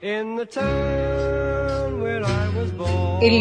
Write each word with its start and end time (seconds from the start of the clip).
El 0.00 0.46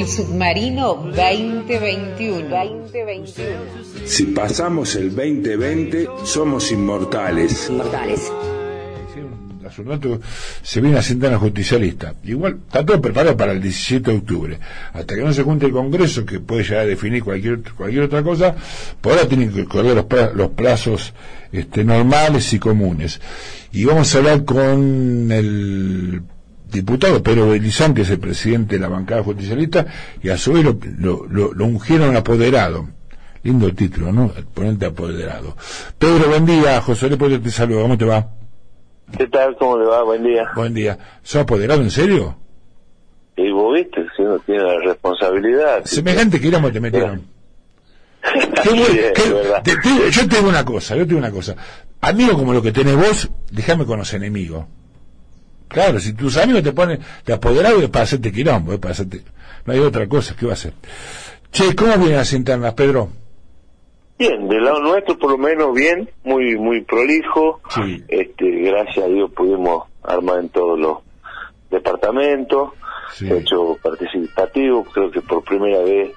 submarino 0.07 0.95
2021. 1.15 2.49
2021. 2.49 3.45
Si 4.05 4.23
pasamos 4.25 4.95
el 4.95 5.15
2020, 5.15 6.07
somos 6.23 6.71
inmortales. 6.71 7.69
Inmortales. 7.69 8.31
Hace 9.67 9.81
un 9.81 9.87
rato 9.87 10.19
se 10.63 10.81
viene 10.81 10.97
a 10.97 11.03
sentar 11.03 11.31
la 11.31 11.37
justicialista. 11.37 12.15
Igual 12.23 12.57
está 12.65 12.83
todo 12.83 12.99
preparado 12.99 13.37
para 13.37 13.51
el 13.51 13.61
17 13.61 14.09
de 14.09 14.17
octubre. 14.17 14.59
Hasta 14.93 15.13
que 15.13 15.21
no 15.21 15.31
se 15.33 15.43
junte 15.43 15.67
el 15.67 15.71
Congreso, 15.71 16.25
que 16.25 16.39
puede 16.39 16.63
llegar 16.63 16.79
a 16.79 16.85
definir 16.87 17.23
cualquier, 17.23 17.61
cualquier 17.75 18.05
otra 18.05 18.23
cosa, 18.23 18.55
por 18.99 19.13
ahora 19.13 19.27
tienen 19.27 19.53
que 19.53 19.65
correr 19.65 19.95
los 20.33 20.51
plazos 20.53 21.13
este, 21.51 21.83
normales 21.83 22.51
y 22.51 22.57
comunes. 22.57 23.21
Y 23.73 23.85
vamos 23.85 24.15
a 24.15 24.17
hablar 24.17 24.43
con 24.43 25.31
el 25.31 26.23
diputado 26.69 27.21
Pedro 27.23 27.49
Belizán, 27.49 27.93
que 27.93 28.01
es 28.01 28.09
el 28.09 28.19
presidente 28.19 28.75
de 28.75 28.81
la 28.81 28.87
bancada 28.89 29.23
justicialista, 29.23 29.85
y 30.21 30.29
a 30.29 30.37
su 30.37 30.53
vez 30.53 30.63
lo, 30.63 30.77
lo, 30.99 31.25
lo- 31.29 31.53
lo 31.53 31.65
ungieron 31.65 32.15
apoderado. 32.15 32.87
Lindo 33.43 33.73
título, 33.73 34.11
¿no? 34.11 34.31
El 34.35 34.45
ponente 34.45 34.85
apoderado. 34.87 35.55
Pedro, 35.97 36.27
buen 36.29 36.45
día. 36.45 36.81
José 36.81 37.07
Leopoldo 37.07 37.39
te 37.39 37.49
saluda. 37.51 37.81
¿Cómo 37.83 37.97
te 37.97 38.05
va? 38.05 38.27
¿Qué 39.17 39.27
tal? 39.27 39.55
¿Cómo 39.57 39.77
le 39.77 39.85
va? 39.85 40.03
Buen 40.03 40.23
día. 40.23 40.49
Buen 40.55 40.73
día. 40.73 40.97
¿Sos 41.23 41.43
apoderado 41.43 41.81
en 41.81 41.91
serio? 41.91 42.37
Y 43.37 43.51
vos 43.51 43.73
viste, 43.75 44.05
si 44.15 44.23
uno 44.23 44.39
tiene 44.39 44.63
la 44.63 44.79
responsabilidad. 44.79 45.85
Semejante 45.85 46.41
quilombo 46.41 46.71
te 46.71 46.79
metieron. 46.81 47.21
Qué 48.63 48.69
qué- 48.69 49.13
te- 49.63 49.75
te- 49.77 50.11
yo 50.11 50.27
tengo 50.27 50.49
una 50.49 50.65
cosa, 50.65 50.95
yo 50.97 51.05
tengo 51.07 51.19
una 51.19 51.31
cosa. 51.31 51.55
Amigo 52.01 52.33
como 52.33 52.51
lo 52.51 52.61
que 52.61 52.71
tenés 52.73 52.95
vos, 52.97 53.29
déjame 53.51 53.85
con 53.85 53.99
los 53.99 54.13
enemigos. 54.13 54.65
Claro, 55.67 55.99
si 55.99 56.13
tus 56.13 56.37
amigos 56.37 56.63
te 56.63 56.71
ponen 56.71 56.99
de 57.25 57.33
apoderado 57.33 57.79
es 57.81 57.89
para 57.89 58.03
hacerte 58.03 58.31
quilombo, 58.31 58.73
es 58.73 58.79
para 58.79 58.93
hacerte... 58.93 59.21
No 59.65 59.73
hay 59.73 59.79
otra 59.79 60.07
cosa, 60.07 60.35
¿qué 60.39 60.45
va 60.45 60.51
a 60.51 60.53
hacer? 60.53 60.73
Che, 61.51 61.75
¿cómo 61.75 61.97
vienen 61.97 62.17
las 62.17 62.31
internas, 62.33 62.73
Pedro? 62.73 63.09
Bien, 64.17 64.47
del 64.47 64.63
lado 64.63 64.79
nuestro 64.79 65.17
por 65.19 65.31
lo 65.31 65.37
menos 65.37 65.73
bien, 65.75 66.09
muy 66.23 66.55
muy 66.57 66.81
prolijo. 66.81 67.61
Sí. 67.69 68.03
Este, 68.07 68.49
gracias 68.61 69.05
a 69.05 69.09
Dios 69.09 69.31
pudimos 69.31 69.83
armar 70.03 70.39
en 70.39 70.49
todos 70.49 70.79
los 70.79 70.97
departamentos, 71.69 72.71
Sí. 73.13 73.31
hecho 73.31 73.77
participativo, 73.81 74.83
creo 74.85 75.11
que 75.11 75.21
por 75.21 75.43
primera 75.43 75.79
vez 75.81 76.11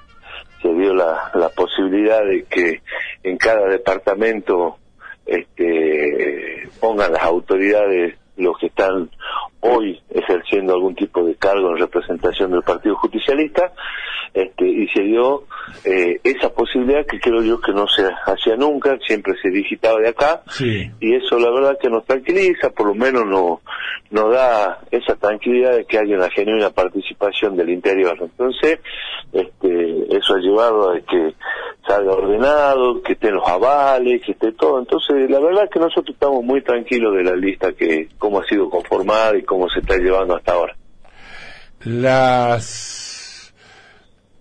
se 0.61 0.73
dio 0.73 0.93
la, 0.93 1.31
la 1.35 1.49
posibilidad 1.49 2.23
de 2.25 2.43
que 2.43 2.81
en 3.23 3.37
cada 3.37 3.67
departamento 3.67 4.77
este, 5.25 6.69
pongan 6.79 7.13
las 7.13 7.23
autoridades 7.23 8.15
los 8.41 8.57
que 8.57 8.67
están 8.67 9.09
hoy 9.61 9.99
ejerciendo 10.09 10.73
algún 10.73 10.95
tipo 10.95 11.23
de 11.23 11.35
cargo 11.35 11.69
en 11.71 11.77
representación 11.77 12.51
del 12.51 12.63
Partido 12.63 12.95
Justicialista 12.95 13.71
este, 14.33 14.65
y 14.67 14.87
se 14.87 15.01
dio 15.03 15.43
eh, 15.83 16.19
esa 16.23 16.49
posibilidad 16.53 17.05
que 17.05 17.19
creo 17.19 17.41
yo 17.43 17.59
que 17.59 17.73
no 17.73 17.85
se 17.87 18.03
hacía 18.25 18.55
nunca, 18.55 18.97
siempre 19.05 19.33
se 19.41 19.49
digitaba 19.49 19.99
de 19.99 20.09
acá 20.09 20.41
Sí. 20.47 20.89
y 20.99 21.15
eso 21.15 21.37
la 21.37 21.51
verdad 21.51 21.77
que 21.81 21.89
nos 21.89 22.05
tranquiliza, 22.05 22.69
por 22.69 22.87
lo 22.87 22.95
menos 22.95 23.25
nos, 23.25 23.59
nos 24.09 24.33
da 24.33 24.79
esa 24.89 25.15
tranquilidad 25.15 25.75
de 25.75 25.85
que 25.85 25.97
haya 25.97 26.15
una 26.15 26.29
genuina 26.29 26.69
participación 26.69 27.55
del 27.55 27.69
interior. 27.69 28.17
Entonces, 28.19 28.79
este, 29.33 30.17
eso 30.17 30.35
ha 30.35 30.39
llevado 30.39 30.91
a 30.91 30.99
que 30.99 31.33
salga 31.87 32.13
ordenado, 32.13 33.01
que 33.01 33.13
estén 33.13 33.35
los 33.35 33.47
avales, 33.47 34.21
que 34.25 34.33
esté 34.33 34.51
todo. 34.53 34.79
Entonces, 34.79 35.29
la 35.29 35.39
verdad 35.39 35.69
que 35.69 35.79
nosotros 35.79 36.13
estamos 36.13 36.43
muy 36.43 36.61
tranquilos 36.61 37.15
de 37.15 37.23
la 37.23 37.35
lista 37.35 37.73
que 37.73 38.07
cómo 38.17 38.39
ha 38.39 38.45
sido 38.45 38.69
conformada 38.69 39.37
y 39.37 39.43
cómo 39.51 39.67
se 39.69 39.79
está 39.81 39.97
llevando 39.97 40.37
hasta 40.37 40.53
ahora. 40.53 40.73
Las... 41.83 43.53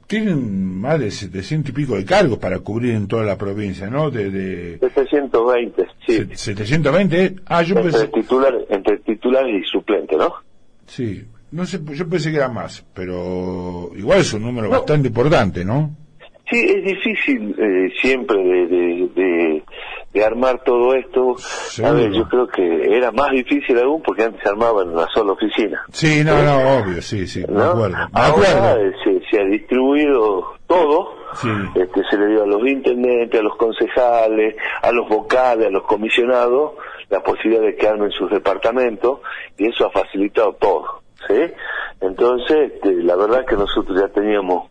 Tienen 0.06 0.77
más 0.80 0.98
de 0.98 1.11
700 1.11 1.70
y 1.70 1.72
pico 1.72 1.94
de 1.97 2.05
cargos 2.05 2.39
para 2.39 2.58
cubrir 2.61 2.94
en 2.94 3.06
toda 3.08 3.22
la 3.25 3.36
provincia, 3.38 3.88
¿no? 3.88 4.10
De, 4.10 4.31
de 4.31 4.78
720, 4.81 5.87
sí. 6.06 6.16
se- 6.16 6.37
720. 6.37 7.37
Ah, 7.47 7.62
yo 7.62 7.76
Entre, 7.76 7.93
pensé... 7.93 8.09
titular, 8.09 8.54
entre 8.70 8.99
titulares 8.99 9.62
y 9.65 9.65
suplentes, 9.69 10.19
¿no? 10.19 10.32
Sí, 10.87 11.25
no 11.53 11.65
sé, 11.65 11.78
yo 11.93 12.09
pensé 12.09 12.31
que 12.32 12.38
era 12.38 12.49
más, 12.49 12.84
pero 12.93 13.91
igual 13.97 14.20
es 14.20 14.32
un 14.32 14.43
número 14.43 14.69
bastante 14.69 15.09
importante, 15.09 15.65
¿no? 15.65 15.94
Sí, 16.50 16.56
es 16.59 16.84
difícil 16.84 17.54
eh, 17.56 17.93
siempre 18.03 18.37
de, 18.43 18.66
de, 18.66 19.09
de, 19.15 19.62
de 20.12 20.25
armar 20.25 20.62
todo 20.65 20.94
esto. 20.94 21.37
A 21.84 21.93
ver, 21.93 22.10
yo 22.12 22.28
creo 22.28 22.48
que 22.48 22.97
era 22.97 23.12
más 23.12 23.31
difícil 23.31 23.78
aún 23.78 24.03
porque 24.03 24.25
antes 24.25 24.43
se 24.43 24.48
armaba 24.48 24.82
en 24.82 24.91
una 24.91 25.06
sola 25.12 25.32
oficina. 25.32 25.84
Sí, 25.93 26.25
no, 26.25 26.43
no, 26.43 26.78
obvio, 26.78 27.00
sí, 27.00 27.26
sí, 27.26 27.44
me 27.48 27.54
¿no? 27.54 27.65
acuerdo. 27.71 27.97
Me 27.97 28.20
Ahora 28.20 28.76
eh, 28.81 28.93
se, 29.04 29.20
se 29.31 29.41
ha 29.41 29.44
distribuido 29.44 30.54
todo. 30.66 31.20
Sí. 31.34 31.49
Este, 31.76 32.03
se 32.10 32.19
le 32.19 32.26
dio 32.26 32.43
a 32.43 32.47
los 32.47 32.66
intendentes, 32.66 33.38
a 33.38 33.43
los 33.44 33.56
concejales, 33.56 34.56
a 34.82 34.91
los 34.91 35.09
vocales, 35.09 35.69
a 35.69 35.70
los 35.70 35.84
comisionados, 35.84 36.72
la 37.09 37.20
posibilidad 37.22 37.62
de 37.62 37.76
que 37.76 37.87
armen 37.87 38.10
sus 38.10 38.28
departamentos 38.31 39.20
y 39.56 39.69
eso 39.69 39.87
ha 39.87 39.91
facilitado 39.91 40.54
todo. 40.54 41.03
¿sí? 41.28 41.54
Entonces, 42.00 42.72
este, 42.72 42.94
la 42.94 43.15
verdad 43.15 43.47
que 43.47 43.54
nosotros 43.54 43.97
ya 43.97 44.09
teníamos 44.09 44.70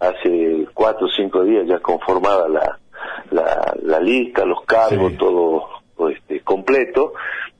hace 0.00 0.66
cuatro 0.74 1.06
o 1.06 1.10
cinco 1.10 1.44
días 1.44 1.64
ya 1.68 1.78
conformada 1.78 2.48
la, 2.48 2.79
la, 3.30 3.74
la 3.82 4.00
lista, 4.00 4.44
los 4.44 4.62
cargos, 4.64 5.12
Sí. 5.12 5.18
todo 5.18 5.68
este, 6.10 6.40
completo. 6.40 7.12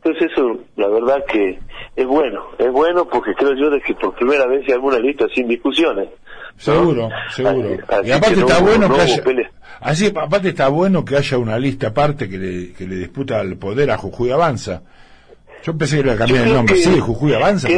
Entonces 0.03 0.31
eso, 0.33 0.57
la 0.77 0.89
verdad 0.89 1.25
que 1.31 1.59
es 1.95 2.07
bueno, 2.07 2.43
es 2.59 2.73
bueno 2.73 3.05
porque 3.07 3.35
creo 3.35 3.55
yo 3.55 3.69
de 3.71 3.81
que 3.83 3.95
por 3.95 4.15
primera 4.15 4.47
vez 4.47 4.65
se 4.67 4.73
armó 4.73 4.89
una 4.89 4.99
lista 4.99 5.27
sin 5.35 5.47
discusiones. 5.47 6.09
Seguro, 6.57 7.09
seguro. 7.31 7.69
Así- 7.89 8.09
y 8.09 8.13
aparte 8.13 8.37
no 8.37 8.47
está 8.47 8.61
bueno 8.63 8.89
no 8.89 8.95
que 8.95 9.01
haya, 9.03 9.23
así, 9.81 10.07
aparte 10.15 10.49
está 10.51 10.69
bueno 10.69 11.05
que 11.05 11.17
haya 11.17 11.37
una 11.39 11.59
lista 11.59 11.89
aparte 11.89 12.29
que 12.29 12.39
le, 12.39 12.73
que 12.73 12.87
le 12.87 12.97
disputa 12.97 13.41
el 13.43 13.57
poder 13.59 13.91
a 13.91 13.99
Jujuy 13.99 14.31
Avanza. 14.31 14.83
Yo 15.63 15.77
pensé 15.77 15.99
que 15.99 16.05
le 16.05 16.17
cambiar 16.17 16.47
el 16.47 16.55
nombre. 16.55 16.75
que- 16.75 16.81
sí, 16.83 16.99
Jujuy 16.99 17.35
Avanza 17.35 17.69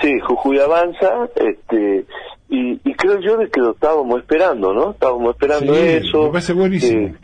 Sí, 0.00 0.18
Jujuy 0.20 0.58
avanza, 0.58 1.26
este, 1.36 2.04
y, 2.48 2.80
y 2.84 2.94
creo 2.94 3.20
yo 3.20 3.36
de 3.36 3.48
que 3.50 3.60
lo 3.60 3.72
estábamos 3.72 4.20
esperando, 4.20 4.72
¿no? 4.72 4.92
Estábamos 4.92 5.34
esperando 5.34 5.74
Sí, 5.74 5.80
eso. 5.82 6.24
me 6.26 6.30
parece 6.32 6.52
buenísimo. 6.52 7.06
Eh, 7.08 7.14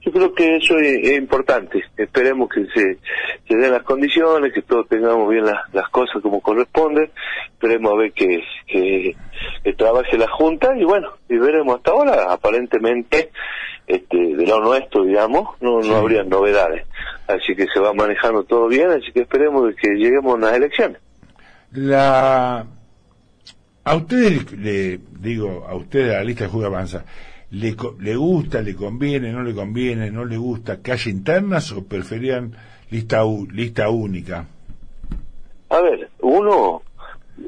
yo 0.00 0.12
creo 0.12 0.32
que 0.32 0.56
eso 0.56 0.78
es, 0.78 0.98
es 1.02 1.18
importante. 1.18 1.82
Esperemos 1.96 2.48
que 2.48 2.64
se, 2.74 2.98
se 3.46 3.56
den 3.56 3.72
las 3.72 3.82
condiciones, 3.82 4.52
que 4.54 4.62
todos 4.62 4.88
tengamos 4.88 5.28
bien 5.28 5.44
las, 5.44 5.56
las 5.74 5.88
cosas 5.90 6.22
como 6.22 6.40
corresponde. 6.40 7.10
Esperemos 7.52 7.92
a 7.92 7.96
ver 7.96 8.12
que, 8.12 8.42
que, 8.66 9.16
que 9.64 9.72
trabaje 9.74 10.16
la 10.16 10.28
Junta 10.28 10.76
y 10.78 10.84
bueno, 10.84 11.10
y 11.28 11.36
veremos 11.36 11.76
hasta 11.76 11.90
ahora. 11.90 12.32
Aparentemente, 12.32 13.30
este, 13.86 14.16
de 14.16 14.46
lo 14.46 14.60
nuestro, 14.60 15.04
digamos, 15.04 15.60
no, 15.60 15.82
Sí. 15.82 15.90
no 15.90 15.96
habría 15.96 16.22
novedades. 16.22 16.86
Así 17.26 17.54
que 17.54 17.66
se 17.72 17.80
va 17.80 17.92
manejando 17.92 18.44
todo 18.44 18.68
bien, 18.68 18.90
así 18.90 19.12
que 19.12 19.20
esperemos 19.20 19.66
de 19.66 19.74
que 19.74 19.88
lleguemos 19.96 20.36
a 20.36 20.46
las 20.46 20.54
elecciones. 20.56 20.98
La 21.72 22.64
a 23.90 23.96
ustedes 23.96 24.52
le 24.52 24.98
digo 25.20 25.66
a 25.68 25.74
ustedes 25.74 26.14
a 26.14 26.18
la 26.18 26.24
lista 26.24 26.44
de 26.44 26.50
Jujuy 26.50 26.66
Avanza 26.66 27.04
le 27.50 27.74
le 28.00 28.16
gusta, 28.16 28.60
le 28.62 28.74
conviene, 28.74 29.32
no 29.32 29.42
le 29.42 29.54
conviene, 29.54 30.10
no 30.10 30.24
le 30.24 30.36
gusta 30.36 30.82
que 30.82 30.92
haya 30.92 31.10
internas 31.10 31.72
o 31.72 31.82
preferían 31.84 32.52
lista 32.90 33.24
u- 33.24 33.46
lista 33.50 33.88
única. 33.88 34.46
A 35.70 35.80
ver, 35.80 36.08
uno, 36.20 36.82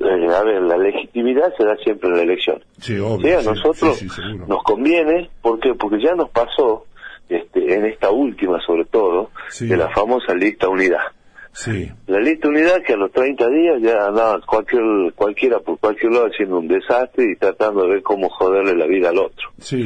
eh, 0.00 0.34
a 0.34 0.42
ver, 0.42 0.62
la 0.62 0.76
legitimidad 0.78 1.52
se 1.56 1.64
da 1.64 1.76
siempre 1.76 2.08
en 2.10 2.16
la 2.16 2.22
elección. 2.22 2.62
Sí, 2.80 2.98
obvio. 2.98 3.40
Sí, 3.40 3.48
a 3.48 3.50
nosotros 3.54 3.98
sí, 3.98 4.08
sí, 4.08 4.14
seguro. 4.22 4.46
nos 4.46 4.62
conviene, 4.62 5.28
¿por 5.42 5.60
qué? 5.60 5.74
Porque 5.74 6.02
ya 6.02 6.14
nos 6.14 6.30
pasó, 6.30 6.86
este, 7.28 7.74
en 7.74 7.84
esta 7.86 8.10
última 8.10 8.58
sobre 8.66 8.84
todo, 8.86 9.30
de 9.60 9.76
la 9.76 9.88
famosa 9.90 10.34
lista 10.34 10.68
unidad. 10.68 11.00
Sí, 11.52 11.90
La 12.06 12.20
lista 12.20 12.48
unidad 12.48 12.82
que 12.86 12.92
a 12.92 12.96
los 12.96 13.10
30 13.12 13.48
días 13.48 13.82
ya 13.82 14.06
andaba 14.06 14.40
cualquier, 14.46 14.82
cualquiera 15.14 15.58
por 15.58 15.78
cualquier 15.78 16.12
lado 16.12 16.26
haciendo 16.26 16.58
un 16.58 16.68
desastre 16.68 17.32
y 17.32 17.36
tratando 17.36 17.82
de 17.82 17.88
ver 17.94 18.02
cómo 18.02 18.28
joderle 18.30 18.74
la 18.76 18.86
vida 18.86 19.10
al 19.10 19.18
otro. 19.18 19.50
sí. 19.58 19.82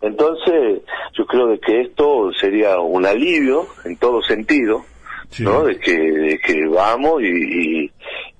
Entonces, 0.00 0.82
yo 1.16 1.26
creo 1.26 1.46
de 1.48 1.60
que 1.60 1.82
esto 1.82 2.32
sería 2.32 2.78
un 2.80 3.06
alivio 3.06 3.66
en 3.84 3.96
todo 3.96 4.20
sentido, 4.22 4.84
Sí. 5.30 5.44
¿no? 5.44 5.62
De 5.64 5.78
que, 5.78 5.92
de 5.96 6.38
que 6.40 6.66
vamos 6.66 7.22
y, 7.22 7.26
y, 7.28 7.84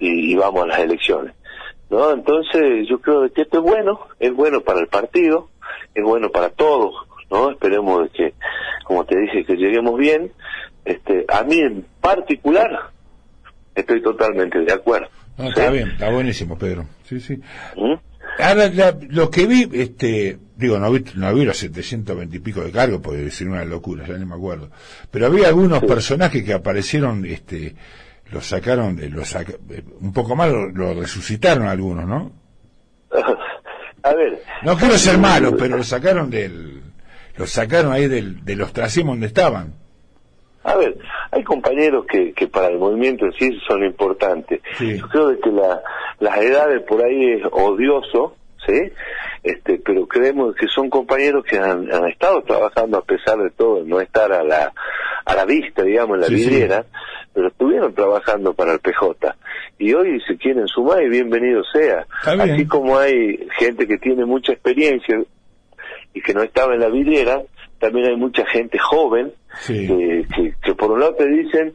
y- 0.01 0.33
y 0.33 0.35
vamos 0.35 0.65
a 0.65 0.67
las 0.67 0.81
elecciones, 0.81 1.35
¿no? 1.89 2.11
Entonces, 2.11 2.87
yo 2.89 3.01
creo 3.01 3.23
de 3.23 3.31
que 3.31 3.43
esto 3.43 3.59
es 3.59 3.63
bueno, 3.63 4.01
es 4.21 4.33
bueno 4.35 4.61
para 4.61 4.81
el 4.81 4.89
partido, 4.89 5.49
es 5.95 6.05
bueno 6.05 6.29
para 6.31 6.51
todos, 6.51 6.95
¿no? 7.31 7.51
Esperemos 7.53 8.03
de 8.03 8.09
que, 8.11 8.35
como 8.85 9.05
te 9.07 9.19
dije, 9.21 9.45
que 9.47 9.55
lleguemos 9.57 9.97
bien. 9.99 10.31
Este, 10.85 11.25
a 11.29 11.43
mí 11.45 11.59
en 11.61 11.87
particular, 12.01 12.91
estoy 13.75 14.03
totalmente 14.03 14.59
de 14.61 14.73
acuerdo. 14.73 15.09
No, 15.39 15.45
¿sí? 15.45 15.51
está 15.51 15.71
bien, 15.71 15.89
está 15.91 16.11
buenísimo, 16.11 16.59
Pedro. 16.59 16.87
Sí, 17.05 17.21
sí. 17.21 17.37
¿Mm? 17.77 17.95
Ahora, 18.39 18.69
la- 18.69 18.97
lo 19.11 19.31
que 19.31 19.47
vi, 19.47 19.69
este, 19.73 20.39
digo, 20.57 20.79
no 20.79 20.91
vi, 20.91 21.05
no 21.15 21.33
vi 21.35 21.45
los 21.45 21.57
720 21.59 22.37
y 22.37 22.41
pico 22.41 22.63
de 22.63 22.71
cargos, 22.73 23.01
porque 23.03 23.19
decir 23.21 23.49
una 23.49 23.65
locura, 23.65 24.07
ya 24.07 24.17
no 24.19 24.27
me 24.27 24.35
acuerdo. 24.35 24.71
Pero 25.11 25.27
había 25.27 25.49
algunos 25.49 25.83
personajes 25.85 26.43
que 26.43 26.53
aparecieron, 26.55 27.25
este, 27.25 27.75
lo 28.31 28.41
sacaron, 28.41 28.97
de- 28.97 29.11
lo 29.11 29.25
saca- 29.25 29.55
eh, 29.71 29.83
un 30.01 30.13
poco 30.13 30.35
más 30.35 30.51
lo, 30.51 30.69
lo 30.71 30.95
resucitaron 30.95 31.67
algunos, 31.67 32.07
¿no? 32.07 32.33
A 34.05 34.15
ver. 34.15 34.43
No 34.63 34.77
quiero 34.77 34.99
ser 34.99 35.17
malo, 35.19 35.57
pero 35.57 35.77
lo 35.77 35.85
sacaron 35.85 36.29
del, 36.31 36.83
lo 37.37 37.47
sacaron 37.47 37.93
ahí 37.93 38.09
del, 38.09 38.45
del 38.45 38.63
ostracismo 38.63 39.13
donde 39.13 39.29
estaban. 39.29 39.75
A 40.65 40.77
ver, 40.77 40.97
hay 41.31 41.43
compañeros 41.43 42.07
que, 42.07 42.33
que 42.33 42.47
para 42.49 42.69
el 42.69 42.79
movimiento 42.79 43.27
en 43.27 43.33
sí 43.33 43.59
son 43.67 43.85
importantes. 43.85 44.61
Sí. 44.79 44.99
Yo 44.99 45.09
creo 45.09 45.29
de 45.29 45.39
que 45.41 45.51
la, 45.51 45.83
las 46.21 46.39
edades 46.39 46.83
por 46.83 47.05
ahí 47.05 47.33
es 47.33 47.43
odioso, 47.51 48.37
¿sí? 48.67 48.93
Este, 49.43 49.81
pero 49.85 50.07
creemos 50.07 50.55
que 50.55 50.69
son 50.69 50.89
compañeros 50.89 51.45
que 51.45 51.59
han, 51.59 51.93
han 51.93 52.07
estado 52.09 52.43
trabajando 52.43 52.99
a 52.99 53.03
pesar 53.05 53.39
de 53.39 53.51
todo, 53.51 53.83
no 53.85 54.01
estar 54.01 54.33
a 54.33 54.45
la, 54.45 54.73
a 55.25 55.35
la 55.35 55.45
vista, 55.45 55.83
digamos, 55.83 56.15
en 56.15 56.21
la 56.21 56.27
Sí, 56.29 56.39
sí. 56.39 56.49
vidriera, 56.49 56.85
pero 57.35 57.49
estuvieron 57.49 57.93
trabajando 57.93 58.55
para 58.55 58.75
el 58.75 58.79
PJ. 58.79 59.35
Y 59.79 59.93
hoy 59.95 60.21
se 60.29 60.37
quieren 60.37 60.69
sumar 60.69 61.03
y 61.03 61.09
bienvenido 61.09 61.65
sea. 61.73 62.07
Bien. 62.37 62.41
Así 62.53 62.67
como 62.69 62.99
hay 62.99 63.49
gente 63.59 63.89
que 63.89 63.99
tiene 63.99 64.25
mucha 64.27 64.53
experiencia 64.53 65.21
y 66.15 66.21
que 66.21 66.35
no 66.35 66.43
estaba 66.43 66.75
en 66.75 66.81
la 66.81 66.89
vidriera, 66.89 67.43
también 67.81 68.07
hay 68.11 68.17
mucha 68.17 68.47
gente 68.47 68.79
joven 68.79 69.33
Sí. 69.59 69.87
que, 69.87 70.27
que, 70.35 70.55
que 70.63 70.75
por 70.75 70.91
un 70.91 71.01
lado 71.01 71.15
te 71.15 71.27
dicen, 71.27 71.75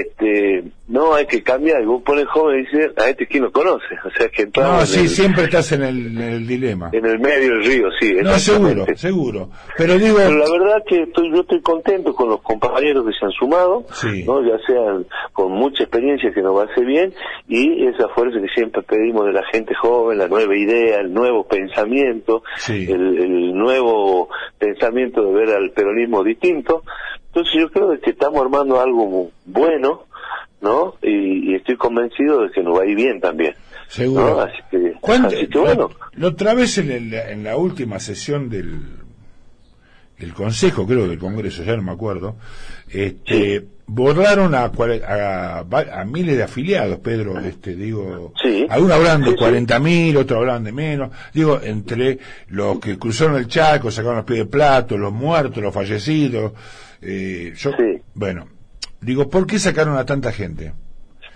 este, 0.00 0.64
no 0.88 1.14
hay 1.14 1.26
que 1.26 1.42
cambiar, 1.42 1.82
y 1.82 1.86
vos 1.86 2.02
pones 2.02 2.26
joven 2.28 2.60
y 2.60 2.62
dices, 2.62 2.92
a 2.96 3.08
este 3.10 3.26
quién 3.26 3.44
lo 3.44 3.52
conoce, 3.52 3.94
o 4.04 4.10
sea 4.10 4.28
que 4.28 4.48
No, 4.58 4.84
sí, 4.86 5.00
el, 5.00 5.08
siempre 5.08 5.44
estás 5.44 5.70
en 5.72 5.82
el, 5.82 6.06
en 6.06 6.20
el 6.22 6.46
dilema. 6.46 6.90
en 6.92 7.04
el 7.04 7.18
medio 7.18 7.50
del 7.56 7.64
río, 7.64 7.86
sí. 8.00 8.14
No, 8.22 8.32
seguro, 8.38 8.86
seguro. 8.96 9.50
Pero 9.76 9.98
digo, 9.98 10.16
Pero 10.16 10.30
la 10.36 10.50
verdad 10.50 10.82
que 10.86 11.02
estoy, 11.02 11.30
yo 11.34 11.40
estoy 11.42 11.60
contento 11.60 12.14
con 12.14 12.28
los 12.30 12.40
compañeros 12.42 13.04
que 13.06 13.12
se 13.12 13.24
han 13.26 13.32
sumado, 13.32 13.84
Sí. 13.92 14.24
¿no? 14.24 14.42
ya 14.42 14.58
sean 14.66 15.06
con 15.32 15.52
mucha 15.52 15.82
experiencia 15.84 16.32
que 16.32 16.40
nos 16.42 16.56
va 16.56 16.62
a 16.62 16.66
hacer 16.66 16.84
bien, 16.86 17.12
y 17.48 17.86
esa 17.86 18.08
fuerza 18.08 18.40
que 18.40 18.48
siempre 18.54 18.82
pedimos 18.82 19.26
de 19.26 19.32
la 19.32 19.44
gente 19.52 19.74
joven, 19.74 20.18
la 20.18 20.28
nueva 20.28 20.56
idea, 20.56 21.00
el 21.00 21.12
nuevo 21.12 21.46
pensamiento, 21.46 22.42
Sí. 22.56 22.86
el, 22.90 23.18
el 23.18 23.54
nuevo 23.54 24.28
pensamiento 24.58 25.22
de 25.24 25.32
ver 25.34 25.50
al 25.56 25.70
peronismo 25.70 26.24
distinto. 26.24 26.82
Entonces 27.34 27.54
yo 27.58 27.70
creo 27.70 27.98
que 28.00 28.10
estamos 28.10 28.40
armando 28.42 28.78
algo 28.80 29.30
bueno, 29.46 30.02
¿no? 30.60 30.94
Y, 31.02 31.50
y 31.50 31.54
estoy 31.54 31.76
convencido 31.76 32.42
de 32.42 32.50
que 32.50 32.62
nos 32.62 32.78
va 32.78 32.82
a 32.82 32.86
ir 32.86 32.94
bien 32.96 33.20
también. 33.20 33.54
seguro. 33.88 34.30
¿no? 34.36 34.40
Así 34.40 34.58
que, 34.70 34.92
¿Cuándo- 35.00 35.28
así 35.28 35.46
que 35.48 35.58
bueno. 35.58 35.90
la, 36.12 36.20
la 36.20 36.28
otra 36.28 36.54
vez 36.54 36.76
en, 36.78 36.90
el- 36.90 37.14
en 37.14 37.42
la 37.44 37.56
última 37.56 37.98
sesión 38.00 38.48
del, 38.50 38.80
del 40.18 40.34
Consejo, 40.34 40.86
creo 40.86 41.08
del 41.08 41.18
Congreso, 41.18 41.64
ya 41.64 41.74
no 41.76 41.82
me 41.82 41.92
acuerdo, 41.92 42.36
este, 42.88 43.66
borraron 43.86 44.54
a, 44.54 44.70
a, 45.06 45.58
a 45.60 46.04
miles 46.04 46.36
de 46.36 46.42
afiliados, 46.44 46.98
Pedro, 47.00 47.38
este, 47.40 47.74
digo, 47.74 48.32
Sí. 48.40 48.66
algunos 48.70 48.96
hablan 48.96 49.22
de 49.22 49.30
Sí, 49.30 49.36
sí. 49.38 49.44
40.000, 49.44 50.16
otros 50.16 50.38
hablan 50.38 50.64
de 50.64 50.72
menos, 50.72 51.10
digo, 51.34 51.60
entre 51.62 52.18
los 52.48 52.78
que 52.78 52.98
cruzaron 52.98 53.36
el 53.36 53.48
Chaco, 53.48 53.90
sacaron 53.90 54.16
los 54.18 54.24
pies 54.24 54.38
de 54.40 54.46
plato, 54.46 54.96
los 54.96 55.12
muertos, 55.12 55.62
los 55.62 55.74
fallecidos, 55.74 56.52
eh, 57.00 57.52
yo, 57.56 57.70
Sí. 57.72 58.00
bueno, 58.14 58.46
digo, 59.00 59.28
¿por 59.28 59.46
qué 59.46 59.58
sacaron 59.58 59.96
a 59.96 60.04
tanta 60.06 60.30
gente? 60.32 60.72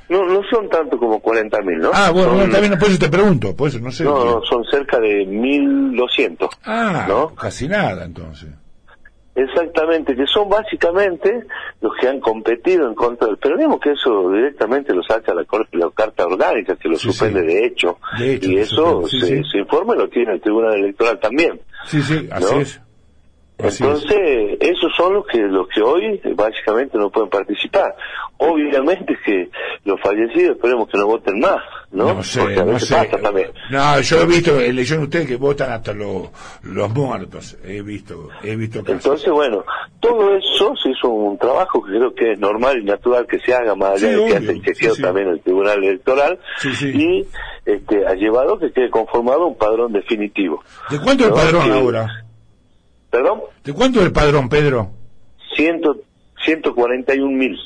No, 0.08 0.24
no 0.24 0.40
son 0.48 0.68
tanto 0.68 0.96
como 0.98 1.20
40.000, 1.20 1.78
¿no? 1.80 1.90
Ah, 1.92 2.12
bueno, 2.12 2.38
Son- 2.38 2.50
también 2.52 2.78
por 2.78 2.88
eso 2.88 2.98
te 3.00 3.08
pregunto, 3.08 3.56
por 3.56 3.68
eso 3.68 3.80
no 3.80 3.90
sé. 3.90 4.04
No, 4.04 4.24
no, 4.24 4.42
son 4.44 4.62
cerca 4.70 5.00
de 5.00 5.26
1.200. 5.26 6.48
Ah, 6.64 7.06
¿no? 7.08 7.34
casi 7.34 7.66
nada 7.66 8.04
entonces. 8.04 8.50
Exactamente, 9.36 10.16
que 10.16 10.26
son 10.26 10.48
básicamente 10.48 11.44
los 11.82 11.92
que 12.00 12.08
han 12.08 12.20
competido 12.20 12.88
en 12.88 12.94
contra 12.94 13.28
del 13.28 13.36
peronismo, 13.36 13.78
que 13.78 13.92
eso 13.92 14.30
directamente 14.30 14.94
lo 14.94 15.02
saca 15.02 15.34
la, 15.34 15.44
corte, 15.44 15.76
la 15.76 15.90
carta 15.94 16.26
orgánica, 16.26 16.74
que 16.76 16.88
lo 16.88 16.96
Sí, 16.96 17.08
suspende 17.08 17.40
sí. 17.42 17.46
de 17.46 17.66
hecho. 17.66 17.98
De 18.18 18.34
hecho, 18.34 18.50
y 18.50 18.56
eso 18.56 19.06
sí, 19.06 19.20
se, 19.20 19.44
se 19.44 19.58
informa 19.58 19.94
y 19.94 19.98
lo 19.98 20.08
tiene 20.08 20.32
el 20.32 20.40
Tribunal 20.40 20.74
Electoral 20.78 21.20
también. 21.20 21.60
Sí, 21.84 22.00
sí, 22.02 22.28
así 22.32 22.54
¿No? 22.54 22.60
es. 22.62 22.80
Así 23.58 23.82
Entonces, 23.82 24.58
esos 24.60 24.92
son 24.96 25.14
los 25.14 25.26
que 25.26 25.38
los 25.38 25.66
que 25.68 25.80
hoy 25.80 26.20
eh, 26.22 26.32
básicamente 26.34 26.98
no 26.98 27.08
pueden 27.10 27.30
participar. 27.30 27.94
Obviamente 28.38 29.16
que 29.24 29.48
los 29.84 29.98
fallecidos 30.02 30.56
esperemos 30.56 30.88
que 30.90 30.98
no 30.98 31.06
voten 31.06 31.40
más, 31.40 31.56
¿no? 31.90 32.12
No 32.14 32.22
sé, 32.22 32.40
Porque 32.40 32.60
a 32.60 32.64
no 32.64 32.78
sé. 32.78 32.94
pasa 32.94 33.16
también. 33.18 33.48
No, 33.70 33.98
yo 34.00 34.20
he 34.20 34.26
visto, 34.26 34.56
leyeron 34.60 35.04
ustedes 35.04 35.26
que 35.26 35.36
votan 35.36 35.72
hasta 35.72 35.94
los, 35.94 36.28
los 36.64 36.90
muertos. 36.90 37.56
He 37.64 37.80
visto, 37.80 38.28
he 38.42 38.56
visto 38.56 38.80
casos. 38.84 38.96
Entonces, 39.06 39.32
bueno, 39.32 39.64
todo 40.00 40.36
eso 40.36 40.74
se 40.82 40.90
hizo 40.90 41.08
un 41.08 41.38
trabajo 41.38 41.82
que 41.82 41.92
creo 41.92 42.14
que 42.14 42.32
es 42.32 42.38
normal 42.38 42.78
y 42.82 42.84
natural 42.84 43.26
que 43.26 43.38
se 43.38 43.54
haga, 43.54 43.74
más 43.74 43.92
allá 44.02 44.08
Sí, 44.10 44.22
de 44.22 44.26
que 44.26 44.36
hace 44.36 44.50
el 44.52 44.62
chequeo 44.64 44.90
sí, 44.90 44.96
sí. 44.96 45.02
también 45.02 45.28
el 45.28 45.40
Tribunal 45.40 45.82
Electoral, 45.82 46.38
Sí, 46.58 46.74
sí. 46.74 46.88
y 46.94 47.26
este, 47.64 48.06
ha 48.06 48.12
llevado 48.14 48.58
que 48.58 48.70
quede 48.70 48.90
conformado 48.90 49.46
un 49.46 49.56
padrón 49.56 49.92
definitivo. 49.94 50.62
¿De 50.90 51.00
cuánto 51.00 51.24
el 51.24 51.30
No, 51.30 51.36
padrón 51.36 51.64
que- 51.64 51.72
ahora? 51.72 52.22
¿Perdón? 53.16 53.40
¿De 53.64 53.72
cuánto 53.72 54.02
el 54.02 54.12
padrón, 54.12 54.46
Pedro? 54.50 54.90
Ciento, 55.54 55.96
141 56.44 57.34
mil. 57.34 57.58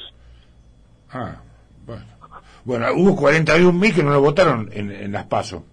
Ah, 1.10 1.40
bueno. 1.84 2.04
Bueno, 2.64 2.86
hubo 2.94 3.16
41.000 3.20 3.94
que 3.96 4.02
no 4.04 4.10
lo 4.10 4.20
votaron 4.20 4.70
en, 4.72 4.92
en 4.92 5.10
las 5.10 5.24
PASO. 5.24 5.64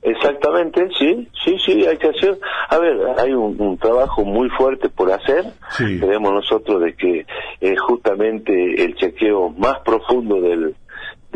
Exactamente, 0.00 0.88
sí, 0.98 1.28
sí, 1.44 1.58
sí, 1.62 1.84
hay 1.84 1.98
que 1.98 2.08
hacer. 2.08 2.38
A 2.70 2.78
ver, 2.78 2.96
hay 3.18 3.32
un, 3.32 3.60
un 3.60 3.76
trabajo 3.76 4.24
muy 4.24 4.48
fuerte 4.50 4.88
por 4.88 5.12
hacer. 5.12 5.44
Sí. 5.72 6.00
Creemos 6.00 6.32
nosotros 6.32 6.80
de 6.80 6.94
que 6.94 7.26
es 7.60 7.78
justamente 7.78 8.82
el 8.82 8.94
chequeo 8.96 9.50
más 9.50 9.78
profundo 9.80 10.40
del, 10.40 10.74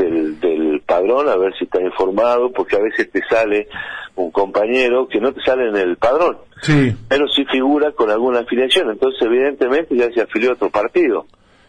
del, 0.05 0.41
del 0.41 0.81
padrón, 0.87 1.29
a 1.29 1.37
ver 1.37 1.52
si 1.58 1.64
está 1.64 1.81
informado, 1.81 2.50
porque 2.52 2.76
a 2.76 2.81
veces 2.81 3.11
te 3.11 3.20
sale 3.29 3.69
un 4.17 4.31
compañero 4.31 5.08
que 5.08 5.20
no 5.20 5.32
te 5.32 5.41
sale 5.43 5.69
en 5.69 5.76
el 5.76 5.97
padrón, 5.97 6.38
Sí. 6.62 6.94
pero 7.08 7.26
sí 7.29 7.44
figura 7.47 7.93
con 7.93 8.11
alguna 8.11 8.41
afiliación. 8.41 8.91
Entonces, 8.91 9.20
evidentemente, 9.23 9.97
ya 9.97 10.11
se 10.12 10.23
afilió 10.23 10.50
a 10.50 10.55
otro 10.55 10.70
partido. 10.70 11.26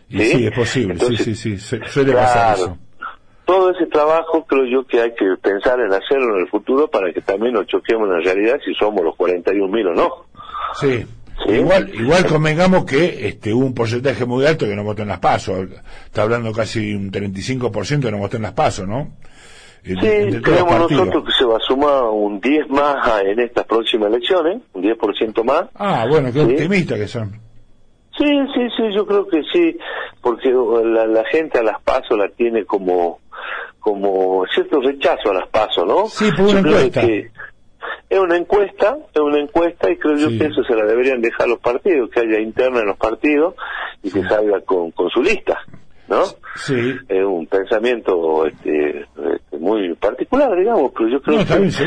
Y 0.09 0.19
sí, 0.21 0.45
es 0.47 0.51
posible, 0.51 0.93
Entonces, 0.93 1.23
sí, 1.25 1.35
sí, 1.35 1.57
sí, 1.57 1.77
su- 1.79 1.85
suele 1.89 2.13
pasar 2.13 2.55
Claro. 2.57 2.71
eso. 2.73 2.77
Todo 3.45 3.71
ese 3.71 3.85
trabajo 3.87 4.45
creo 4.45 4.65
yo 4.65 4.85
que 4.85 5.01
hay 5.01 5.13
que 5.13 5.25
pensar 5.41 5.79
en 5.79 5.91
hacerlo 5.93 6.35
en 6.35 6.41
el 6.43 6.47
futuro 6.49 6.87
para 6.89 7.11
que 7.11 7.21
también 7.21 7.53
nos 7.53 7.65
choquemos 7.67 8.07
en 8.09 8.13
la 8.15 8.19
realidad 8.21 8.59
si 8.63 8.73
somos 8.75 9.03
los 9.03 9.15
41 9.15 9.67
mil 9.71 9.87
o 9.87 9.93
no. 9.93 10.09
Sí. 10.79 11.05
Sí. 11.45 11.53
Igual, 11.53 11.89
igual 11.93 12.25
convengamos 12.25 12.85
que 12.85 13.27
este, 13.27 13.53
hubo 13.53 13.65
un 13.65 13.73
porcentaje 13.73 14.25
muy 14.25 14.45
alto 14.45 14.65
que 14.65 14.75
no 14.75 14.83
votó 14.83 15.01
en 15.01 15.07
las 15.07 15.19
PASO. 15.19 15.63
Está 16.05 16.23
hablando 16.23 16.51
casi 16.53 16.93
un 16.93 17.11
35% 17.11 18.01
que 18.01 18.11
no 18.11 18.17
votó 18.19 18.37
en 18.37 18.43
las 18.43 18.53
PASO, 18.53 18.85
¿no? 18.85 19.09
Sí, 19.83 19.95
creemos 19.95 20.91
nosotros 20.91 21.25
que 21.25 21.31
se 21.31 21.43
va 21.45 21.57
a 21.57 21.59
sumar 21.59 22.03
un 22.03 22.39
10 22.39 22.69
más 22.69 23.23
en 23.23 23.39
estas 23.39 23.65
próximas 23.65 24.09
elecciones, 24.09 24.61
un 24.73 24.83
10% 24.83 25.43
más. 25.43 25.63
Ah, 25.73 26.05
bueno, 26.07 26.31
qué 26.31 26.39
Sí. 26.45 26.51
optimistas 26.51 26.99
que 26.99 27.07
son. 27.07 27.31
Sí, 28.15 28.27
sí, 28.53 28.61
sí, 28.77 28.83
yo 28.93 29.07
creo 29.07 29.27
que 29.27 29.41
sí, 29.51 29.75
porque 30.21 30.49
la, 30.51 31.07
la 31.07 31.23
gente 31.25 31.57
a 31.57 31.63
las 31.63 31.81
pasos 31.81 32.15
la 32.17 32.29
tiene 32.29 32.65
como 32.65 33.19
como 33.79 34.43
cierto 34.53 34.79
rechazo 34.79 35.31
a 35.31 35.33
las 35.33 35.47
pasos, 35.47 35.87
¿no? 35.87 36.07
Sí, 36.07 36.29
por 36.37 36.45
una 36.45 36.53
Yo 36.53 36.61
creo 36.61 36.75
encuesta. 36.77 37.01
que 37.01 37.31
es 38.11 38.19
una 38.19 38.35
encuesta, 38.35 38.97
es 39.13 39.21
una 39.21 39.39
encuesta 39.39 39.89
y 39.89 39.95
creo 39.97 40.17
yo 40.17 40.29
Sí. 40.29 40.37
que 40.37 40.45
eso 40.47 40.63
se 40.65 40.75
la 40.75 40.85
deberían 40.85 41.21
dejar 41.21 41.47
los 41.47 41.59
partidos, 41.59 42.09
que 42.11 42.19
haya 42.19 42.39
interna 42.39 42.81
en 42.81 42.87
los 42.87 42.97
partidos 42.97 43.55
y 44.03 44.11
que 44.11 44.21
salga 44.23 44.59
con, 44.61 44.91
con 44.91 45.09
su 45.09 45.23
lista, 45.23 45.57
¿no? 46.09 46.25
Sí. 46.57 46.93
Es 47.07 47.23
un 47.23 47.47
pensamiento 47.47 48.45
este, 48.45 48.99
este, 48.99 49.57
muy 49.57 49.95
particular, 49.95 50.55
digamos, 50.59 50.91
pero 50.95 51.07
yo 51.09 51.21
creo 51.21 51.39
No, 51.39 51.45
que 51.45 51.65
es, 51.67 51.79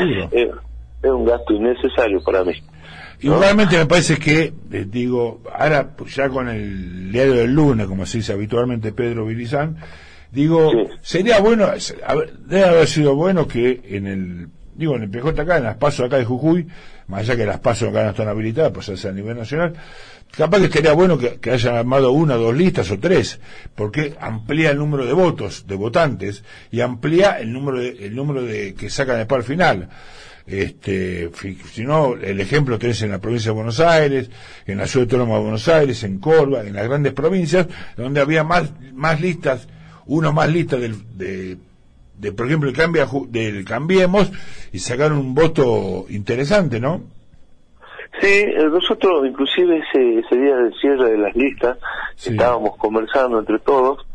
es 1.03 1.11
un 1.11 1.25
gasto 1.25 1.53
innecesario 1.53 2.19
para 2.23 2.43
mí. 2.43 2.53
Igualmente 3.21 3.77
me 3.77 3.85
parece 3.85 4.17
que, 4.17 4.51
eh, 4.71 4.85
digo, 4.87 5.41
ahora 5.57 5.95
pues, 5.95 6.15
ya 6.15 6.27
con 6.29 6.49
el 6.49 7.11
diario 7.11 7.35
del 7.35 7.53
lunes, 7.53 7.85
como 7.87 8.05
se 8.07 8.17
dice 8.17 8.33
habitualmente 8.33 8.91
Pedro 8.91 9.25
Vilizán, 9.27 9.77
digo, 10.31 10.71
Sí. 10.71 10.77
sería 11.01 11.39
bueno, 11.39 11.67
debe 12.47 12.65
haber 12.65 12.87
sido 12.87 13.15
bueno 13.15 13.47
que 13.47 13.79
en 13.85 14.07
el, 14.07 14.47
digo, 14.75 14.95
en 14.95 15.03
el 15.03 15.09
PJ 15.09 15.41
acá, 15.41 15.57
en 15.57 15.63
las 15.63 15.77
pasos 15.77 16.05
acá 16.05 16.17
de 16.17 16.25
Jujuy, 16.25 16.67
más 17.07 17.21
allá 17.21 17.35
que 17.35 17.45
las 17.45 17.59
pasos 17.59 17.89
acá 17.89 18.03
no 18.03 18.09
están 18.11 18.27
habilitadas, 18.27 18.71
pues 18.71 18.89
es 18.89 19.05
a 19.05 19.11
nivel 19.11 19.37
nacional, 19.37 19.73
capaz 20.35 20.59
que 20.59 20.65
estaría 20.65 20.93
bueno 20.93 21.17
que, 21.17 21.39
que 21.39 21.51
hayan 21.51 21.75
armado 21.75 22.11
una, 22.11 22.35
dos 22.35 22.55
listas 22.55 22.91
o 22.91 22.99
tres, 22.99 23.39
porque 23.75 24.15
amplía 24.19 24.71
el 24.71 24.77
número 24.77 25.05
de 25.05 25.13
votos, 25.13 25.65
de 25.67 25.75
votantes, 25.75 26.43
y 26.71 26.81
amplía 26.81 27.39
el 27.39 27.51
número 27.53 27.79
de, 27.79 28.05
el 28.05 28.15
número 28.15 28.43
de 28.43 28.73
que 28.73 28.89
sacan 28.89 29.17
después 29.17 29.39
al 29.39 29.45
final. 29.45 29.89
Este, 30.47 31.31
si 31.71 31.83
no, 31.83 32.13
el 32.13 32.39
ejemplo 32.39 32.77
tenés 32.77 33.01
en 33.01 33.09
la 33.09 33.19
provincia 33.19 33.49
de 33.49 33.55
Buenos 33.55 33.79
Aires, 33.79 34.29
en 34.67 34.77
la 34.77 34.85
ciudad 34.85 35.05
autónoma 35.05 35.35
de 35.35 35.41
Buenos 35.41 35.67
Aires, 35.67 36.03
en 36.03 36.19
Córdoba, 36.19 36.61
en 36.61 36.73
las 36.73 36.87
grandes 36.87 37.13
provincias, 37.13 37.67
donde 37.97 38.21
había 38.21 38.43
más, 38.43 38.71
más 38.93 39.19
listas, 39.19 39.67
uno 40.05 40.33
más 40.33 40.49
listas 40.49 40.81
del, 40.81 41.17
de, 41.17 41.57
de, 42.17 42.31
por 42.31 42.47
ejemplo, 42.47 42.69
el 42.69 42.75
cambia, 42.75 43.07
del 43.29 43.65
Cambiemos, 43.65 44.31
y 44.71 44.79
sacaron 44.79 45.17
un 45.19 45.35
voto 45.35 46.05
interesante, 46.09 46.79
¿no? 46.79 47.01
Sí, 48.21 48.27
eh, 48.27 48.69
nosotros 48.71 49.27
inclusive 49.27 49.77
ese, 49.79 50.19
ese 50.19 50.35
día 50.37 50.55
del 50.55 50.73
cierre 50.79 51.11
de 51.11 51.17
las 51.17 51.35
listas 51.35 51.77
Sí. 52.15 52.29
estábamos 52.31 52.77
conversando 52.77 53.39
entre 53.39 53.59
todos 53.59 54.05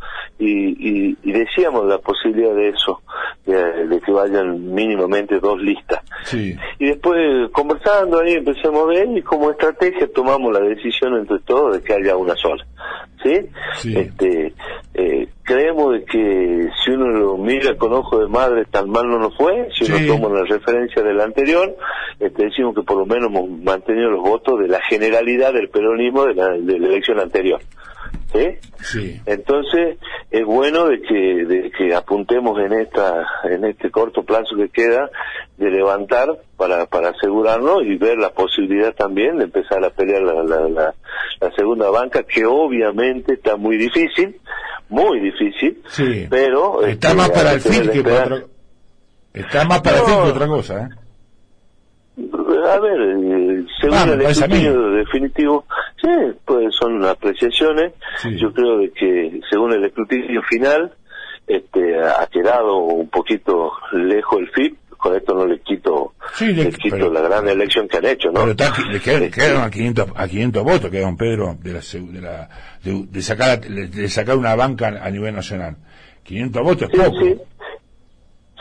y, 0.40 1.16
y, 1.22 1.32
decíamos 1.32 1.86
la 1.86 1.98
posibilidad 1.98 2.54
de 2.54 2.70
eso, 2.70 3.02
de, 3.44 4.00
que 4.04 4.10
vayan 4.10 4.74
mínimamente 4.74 5.38
dos 5.38 5.60
listas. 5.60 6.00
Sí. 6.24 6.56
Y 6.78 6.86
después 6.86 7.50
conversando 7.52 8.20
ahí 8.20 8.34
empezamos 8.34 8.82
a 8.84 8.86
ver 8.86 9.08
y 9.16 9.22
como 9.22 9.50
estrategia 9.50 10.08
tomamos 10.12 10.52
la 10.52 10.60
decisión 10.60 11.16
entre 11.16 11.38
todos 11.40 11.76
de 11.76 11.82
que 11.82 11.92
haya 11.94 12.16
una 12.16 12.34
sola. 12.36 12.64
¿Sí? 13.22 13.36
Sí. 13.76 13.94
Este, 13.98 14.54
eh, 14.94 15.28
creemos 15.42 15.92
de 15.92 16.04
que 16.06 16.68
si 16.82 16.90
uno 16.92 17.08
lo 17.08 17.36
mira 17.36 17.76
con 17.76 17.92
ojo 17.92 18.18
de 18.18 18.28
madre 18.28 18.64
tan 18.64 18.88
mal 18.88 19.06
no 19.08 19.18
nos 19.18 19.36
fue, 19.36 19.68
si 19.76 19.84
Sí. 19.84 19.92
uno 19.92 20.14
toma 20.14 20.38
la 20.38 20.44
referencia 20.46 21.02
del 21.02 21.20
anterior, 21.20 21.76
este, 22.18 22.44
decimos 22.44 22.74
que 22.74 22.82
por 22.82 22.96
lo 22.96 23.04
menos 23.04 23.28
hemos 23.28 23.50
mantenido 23.62 24.10
los 24.10 24.22
votos 24.22 24.60
de 24.60 24.68
la 24.68 24.80
generalidad 24.88 25.52
del 25.52 25.68
peronismo 25.68 26.24
de 26.24 26.34
la, 26.34 26.48
de 26.52 26.78
la 26.78 26.86
elección 26.88 27.20
anterior. 27.20 27.60
¿Sí? 28.32 28.58
Sí. 28.80 29.20
Entonces 29.26 29.98
es 30.30 30.44
bueno 30.44 30.86
de 30.86 31.02
que, 31.02 31.14
de 31.44 31.70
que 31.72 31.94
apuntemos 31.94 32.58
en 32.60 32.72
esta 32.74 33.26
en 33.44 33.64
este 33.64 33.90
corto 33.90 34.22
plazo 34.22 34.54
que 34.56 34.68
queda 34.68 35.10
de 35.56 35.70
levantar 35.70 36.28
para, 36.56 36.86
para 36.86 37.08
asegurarnos 37.10 37.82
y 37.84 37.96
ver 37.96 38.18
la 38.18 38.30
posibilidad 38.30 38.94
también 38.94 39.38
de 39.38 39.44
empezar 39.44 39.84
a 39.84 39.90
pelear 39.90 40.22
la, 40.22 40.44
la, 40.44 40.68
la, 40.68 40.94
la 41.40 41.50
segunda 41.56 41.90
banca 41.90 42.22
que 42.22 42.44
obviamente 42.46 43.34
está 43.34 43.56
muy 43.56 43.76
difícil, 43.76 44.38
muy 44.88 45.18
difícil, 45.20 45.82
Sí. 45.88 46.26
pero 46.30 46.84
Está 46.84 47.08
este, 47.08 47.18
más 47.18 47.30
para 47.30 47.52
el 47.54 47.60
fin 47.60 47.90
que 47.90 48.02
para 48.02 48.24
otra 48.24 48.42
Está 49.34 49.64
más 49.64 49.80
para 49.80 49.98
el 49.98 50.04
fin 50.04 50.14
que 50.22 50.30
otra 50.30 50.46
cosa, 50.46 50.82
¿eh? 50.82 50.88
A 52.72 52.78
ver, 52.78 53.00
según 53.80 53.96
Ah, 53.96 54.04
el 54.04 54.20
escrutinio 54.22 54.90
definitivo, 54.90 55.64
sí, 56.00 56.08
pues 56.44 56.74
son 56.78 57.04
apreciaciones. 57.04 57.92
Sí. 58.22 58.36
Yo 58.38 58.52
creo 58.52 58.78
de 58.78 58.90
que 58.92 59.40
según 59.50 59.72
el 59.72 59.84
escrutinio 59.84 60.42
final, 60.42 60.92
este, 61.46 61.98
ha 61.98 62.26
quedado 62.26 62.76
un 62.78 63.08
poquito 63.08 63.72
lejos 63.92 64.38
el 64.40 64.48
FIP. 64.50 64.76
Con 64.96 65.16
esto 65.16 65.32
no 65.32 65.46
le 65.46 65.58
quito, 65.60 66.12
Sí, 66.34 66.52
le- 66.52 66.64
le 66.64 66.72
quito 66.72 66.94
pero- 66.96 67.10
la 67.10 67.22
gran 67.22 67.48
elección 67.48 67.88
que 67.88 67.96
han 67.96 68.04
hecho, 68.04 68.28
¿no? 68.30 68.40
Pero 68.40 68.50
está, 68.50 68.70
le 68.92 69.00
quedaron, 69.00 69.22
Este, 69.28 69.40
quedaron 69.40 69.62
a 69.62 69.70
500, 69.70 70.08
a 70.14 70.28
500 70.28 70.62
votos, 70.62 70.90
que 70.90 71.00
don 71.00 71.16
Pedro, 71.16 71.56
de, 71.58 71.72
la, 71.72 71.80
de, 71.80 72.20
la, 72.20 72.48
de, 72.84 73.06
de 73.08 73.22
sacar, 73.22 73.60
de, 73.62 73.86
de 73.86 74.08
sacar 74.10 74.36
una 74.36 74.54
banca 74.54 74.88
a 75.02 75.10
nivel 75.10 75.34
nacional. 75.34 75.74
500 76.22 76.62
votos 76.62 76.90
es 76.92 76.98
Sí, 76.98 77.02
poco. 77.02 77.46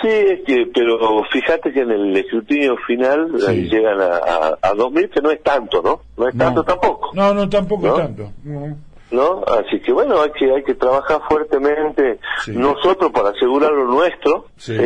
Sí. 0.01 0.07
Es 0.07 0.41
que, 0.45 0.67
pero 0.73 1.23
fíjate 1.31 1.71
que 1.71 1.81
en 1.81 1.91
el 1.91 2.17
escrutinio 2.17 2.75
final 2.87 3.31
Sí. 3.39 3.69
llegan 3.69 3.99
a, 4.01 4.05
a, 4.17 4.47
a 4.61 4.73
2.000, 4.73 5.09
que 5.09 5.21
no 5.21 5.31
es 5.31 5.41
tanto, 5.43 5.81
¿no? 5.81 6.01
No 6.17 6.27
es 6.29 6.37
tanto 6.37 6.63
tampoco. 6.63 7.11
No, 7.13 7.33
no, 7.33 7.47
tampoco 7.49 7.87
¿No? 7.87 7.93
es 7.95 8.01
tanto. 8.05 8.31
No. 8.43 8.77
¿no? 9.11 9.43
Así 9.47 9.79
que 9.81 9.91
bueno, 9.91 10.21
hay 10.21 10.31
que 10.31 10.51
hay 10.53 10.63
que 10.63 10.75
trabajar 10.75 11.19
fuertemente 11.27 12.19
Sí. 12.45 12.51
nosotros 12.55 13.11
para 13.11 13.29
asegurar 13.29 13.71
lo 13.71 13.85
nuestro, 13.85 14.45
Sí. 14.57 14.77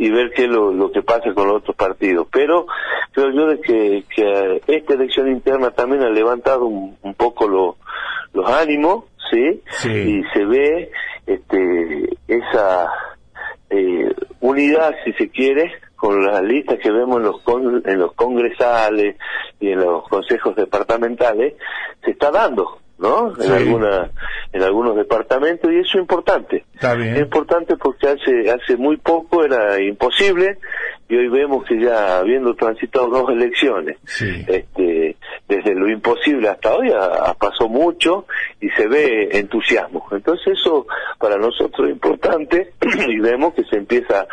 Y 0.00 0.10
ver 0.10 0.30
qué 0.36 0.44
es 0.44 0.48
lo, 0.48 0.70
lo 0.72 0.92
que 0.92 1.02
pasa 1.02 1.32
con 1.34 1.48
los 1.48 1.56
otros 1.56 1.74
partidos. 1.74 2.28
Pero 2.30 2.66
creo 3.10 3.32
yo 3.32 3.46
de 3.46 3.60
que, 3.60 4.04
que 4.14 4.62
esta 4.68 4.94
elección 4.94 5.28
interna 5.28 5.70
también 5.72 6.04
ha 6.04 6.08
levantado 6.10 6.66
un, 6.66 6.96
un 7.02 7.14
poco 7.14 7.48
lo- 7.48 7.76
los 8.32 8.48
ánimos, 8.48 9.06
¿sí? 9.28 9.60
Sí. 9.70 9.88
Y 9.90 10.22
se 10.32 10.44
ve 10.44 10.92
este 11.26 12.16
esa 12.28 12.86
eh, 13.70 14.14
unidad, 14.40 14.94
si 15.04 15.12
se 15.14 15.28
quiere, 15.30 15.72
con 15.96 16.24
las 16.24 16.42
listas 16.42 16.78
que 16.78 16.90
vemos 16.90 17.16
en 17.18 17.24
los, 17.24 17.40
con- 17.42 17.82
en 17.84 17.98
los 17.98 18.12
congresales 18.14 19.16
y 19.60 19.70
en 19.70 19.80
los 19.80 20.06
consejos 20.08 20.54
departamentales, 20.54 21.54
se 22.04 22.12
está 22.12 22.30
dando, 22.30 22.78
¿no? 22.98 23.34
Sí. 23.36 23.46
En, 23.46 23.52
alguna, 23.52 24.10
en 24.52 24.62
algunos 24.62 24.96
departamentos, 24.96 25.70
y 25.72 25.78
eso 25.78 25.88
es 25.94 26.02
importante. 26.02 26.64
Está 26.74 26.94
bien. 26.94 27.14
Es 27.16 27.22
importante 27.22 27.76
porque 27.76 28.08
hace, 28.08 28.50
hace 28.50 28.76
muy 28.76 28.96
poco 28.96 29.44
era 29.44 29.80
imposible, 29.82 30.58
y 31.08 31.16
hoy 31.16 31.28
vemos 31.28 31.64
que 31.64 31.80
ya 31.80 32.18
habiendo 32.18 32.54
transitado 32.54 33.08
dos 33.08 33.30
elecciones, 33.30 33.96
Sí. 34.04 34.44
este, 34.46 35.16
desde 35.48 35.74
lo 35.74 35.88
imposible 35.90 36.48
hasta 36.48 36.74
hoy 36.74 36.90
ha- 36.90 37.30
ha- 37.30 37.34
pasó 37.34 37.68
mucho 37.68 38.26
y 38.60 38.68
se 38.70 38.86
ve 38.88 39.28
entusiasmo. 39.32 40.06
Entonces 40.12 40.58
eso 40.58 40.86
para 41.18 41.36
nosotros 41.36 41.88
es 41.88 41.94
importante 41.94 42.72
y 43.08 43.18
vemos 43.20 43.54
que 43.54 43.64
se 43.64 43.76
empieza 43.76 44.26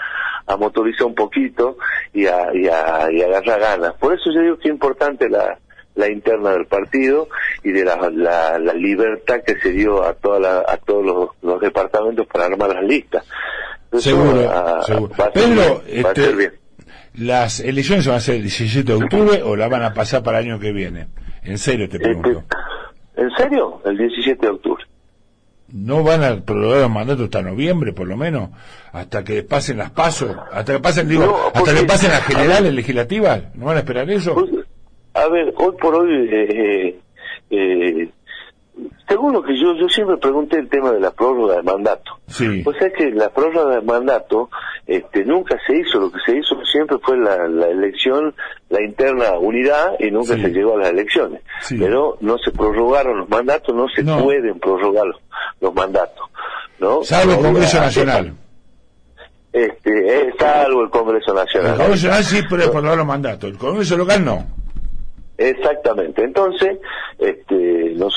a 0.48 0.58
motorizar 0.58 1.08
un 1.08 1.15
poquito 1.15 1.77
y 2.13 2.25
a, 2.27 2.53
y 2.53 2.67
a, 2.67 3.08
y 3.12 3.22
a 3.22 3.25
agarrar 3.25 3.60
ganas. 3.60 3.94
Por 3.96 4.13
eso 4.13 4.29
yo 4.32 4.41
digo 4.41 4.58
que 4.58 4.67
es 4.67 4.74
importante 4.74 5.27
la, 5.29 5.58
la 5.96 6.10
interna 6.10 6.51
del 6.51 6.65
partido 6.67 7.29
y 7.63 7.72
de 7.72 7.84
la, 7.86 8.10
la, 8.13 8.60
la 8.60 8.74
libertad 8.74 9.41
que 9.46 9.55
se 9.60 9.72
dio 9.72 10.03
a, 10.03 10.13
toda 10.13 10.39
la- 10.39 10.65
a 10.67 10.77
todos 10.77 11.05
los, 11.05 11.29
los 11.41 11.62
departamentos 11.62 12.27
para 12.27 12.46
armar 12.46 12.70
las 12.75 12.84
listas. 12.84 13.25
Seguro, 13.94 14.41
seguro. 14.84 15.13
va 15.20 15.25
a 15.27 15.32
ser 15.32 15.34
Pedro, 15.34 15.82
a 15.86 16.10
este, 16.12 16.22
ser 16.25 16.36
bien. 16.36 16.53
¿Las 17.17 17.60
elecciones 17.60 18.07
van 18.07 18.17
a 18.17 18.19
ser 18.19 18.36
el 18.36 18.41
17 18.43 18.91
de 18.91 19.03
octubre 19.03 19.43
o 19.43 19.55
la 19.55 19.67
van 19.67 19.84
a 19.84 19.93
pasar 19.93 20.24
para 20.24 20.39
el 20.39 20.45
año 20.45 20.60
que 20.60 20.72
viene? 20.72 21.07
En 21.43 21.57
serio 21.57 21.88
te 21.89 22.00
pregunto. 22.00 22.43
Este, 23.15 23.22
¿En 23.22 23.29
serio? 23.38 23.81
El 23.86 23.98
17 23.98 24.45
de 24.45 24.51
octubre. 24.51 24.84
¿No 25.72 26.03
van 26.03 26.24
a 26.24 26.36
prorrogar 26.41 26.81
los 26.81 26.91
mandatos 26.91 27.25
hasta 27.25 27.41
noviembre, 27.41 27.91
por 27.91 28.07
lo 28.07 28.15
menos? 28.15 28.50
Hasta 28.91 29.24
que 29.24 29.43
pasen 29.43 29.77
las 29.77 29.91
pasos, 29.91 30.36
hasta 30.51 30.74
que 30.74 30.79
pasen, 30.79 31.10
digo, 31.10 31.25
No, 31.25 31.38
hasta 31.53 31.74
que 31.74 31.86
pasen 31.86 32.12
las 32.12 32.24
generales 32.24 32.74
legislativas, 32.74 33.55
¿no 33.55 33.65
van 33.65 33.77
a 33.77 33.79
esperar 33.79 34.10
eso? 34.10 34.36
Pues, 34.36 34.51
a 35.13 35.27
ver, 35.27 35.53
hoy 35.57 35.75
por 35.81 35.95
hoy, 35.95 36.29
eh, 36.31 37.00
eh, 37.50 38.10
según 39.08 39.34
lo 39.34 39.44
que 39.44 39.55
yo, 39.58 39.74
yo 39.75 39.88
siempre 39.88 40.17
pregunté 40.17 40.58
el 40.60 40.67
tema 40.67 40.91
de 40.91 41.00
la 41.00 41.12
prórroga 41.12 41.55
de 41.55 41.63
mandato. 41.63 42.12
Sí. 42.27 42.63
O 42.65 42.74
sea 42.74 42.89
que 42.91 43.12
la 43.12 43.29
prórroga 43.29 43.75
de 43.75 43.82
mandato 43.82 44.50
este, 44.88 45.24
nunca 45.24 45.58
se 45.65 45.77
hizo, 45.77 46.00
lo 46.00 46.12
que 46.12 46.17
se 46.25 46.38
hizo 46.38 46.55
siempre 46.65 46.98
fue 47.01 47.17
la, 47.17 47.48
la 47.48 47.67
elección, 47.67 48.34
la 48.70 48.82
interna 48.84 49.38
unidad 49.39 49.94
y 50.00 50.12
nunca 50.12 50.36
Sí. 50.36 50.41
se 50.41 50.50
llegó 50.50 50.75
a 50.75 50.79
las 50.79 50.89
elecciones. 50.89 51.41
Sí. 51.62 51.77
Pero 51.79 52.17
no 52.22 52.38
se 52.39 52.51
prorrogaron 52.51 53.20
los 53.20 53.29
mandatos, 53.29 53.74
no 53.75 53.88
se 53.89 54.03
No. 54.03 54.24
pueden 54.24 54.60
prorrogar 54.60 55.05
los, 55.05 55.22
los 55.62 55.74
mandatos. 55.74 56.25
¿no? 56.79 57.03
Salvo 57.03 57.34
el 57.34 57.39
Congreso 57.39 57.79
Nacional. 57.79 58.34
Este, 59.53 60.34
salvo 60.38 60.82
el 60.84 60.89
Congreso 60.89 61.34
Nacional. 61.34 61.72
El 61.72 61.77
Congreso 61.77 62.08
Nacional 62.08 62.24
sí 62.25 62.41
puede 62.50 62.67
prorrogar 62.70 62.98
los 62.98 63.08
mandatos, 63.08 63.50
el 63.51 63.58
Congreso 63.58 63.96
local 63.96 64.25
no. 64.25 64.46
Exactamente. 65.38 66.24
Entonces, 66.24 66.77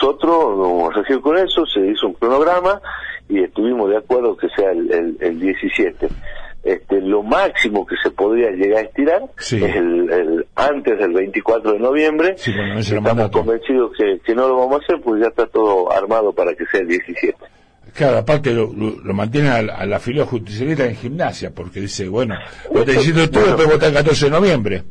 nosotros 0.01 0.57
nos 0.57 0.95
regimos 0.95 1.23
con 1.23 1.37
eso, 1.39 1.67
se 1.67 1.81
hizo 1.87 2.07
un 2.09 2.15
cronograma 2.15 2.81
y 3.29 3.43
estuvimos 3.43 3.91
de 3.91 3.97
acuerdo 3.99 4.37
que 4.37 4.49
sea 4.51 4.71
el, 4.71 4.91
el, 4.93 5.17
el 5.21 5.41
17. 5.41 6.09
Este, 6.65 7.01
lo 7.01 7.23
máximo 7.23 7.87
que 7.87 7.95
se 8.03 8.11
podría 8.11 8.51
llegar 8.51 8.79
a 8.79 8.87
estirar 8.89 9.23
Sí. 9.39 9.63
es 9.65 9.75
el, 9.77 10.11
el 10.11 10.47
antes 10.57 10.99
del 10.99 11.13
24 11.13 11.73
de 11.73 11.79
noviembre. 11.79 12.35
Sí, 12.37 12.53
Estamos 12.79 13.31
convencidos 13.31 13.93
que, 13.97 14.19
que 14.25 14.35
no 14.35 14.49
lo 14.49 14.57
vamos 14.59 14.81
a 14.81 14.85
hacer 14.85 15.01
porque 15.03 15.23
ya 15.23 15.29
está 15.29 15.47
todo 15.47 15.91
armado 15.93 16.33
para 16.33 16.55
que 16.55 16.67
sea 16.67 16.81
el 16.81 16.89
17. 16.89 17.37
Claro, 17.95 18.19
aparte 18.19 18.53
lo, 18.53 18.67
lo, 18.73 18.91
lo 19.03 19.15
mantienen 19.15 19.51
a, 19.51 19.63
la- 19.63 19.87
la 19.87 19.99
justicialista 19.99 20.85
en 20.85 20.95
gimnasia, 20.97 21.51
porque 21.55 21.81
dice, 21.81 22.09
bueno, 22.09 22.35
17 22.73 23.13
de 23.19 23.25
octubre, 23.25 23.41
Bueno. 23.47 23.57
después 23.57 23.69
vota 23.77 23.87
el 23.89 23.95
14 23.95 24.25
de 24.27 24.31
noviembre. 24.31 24.83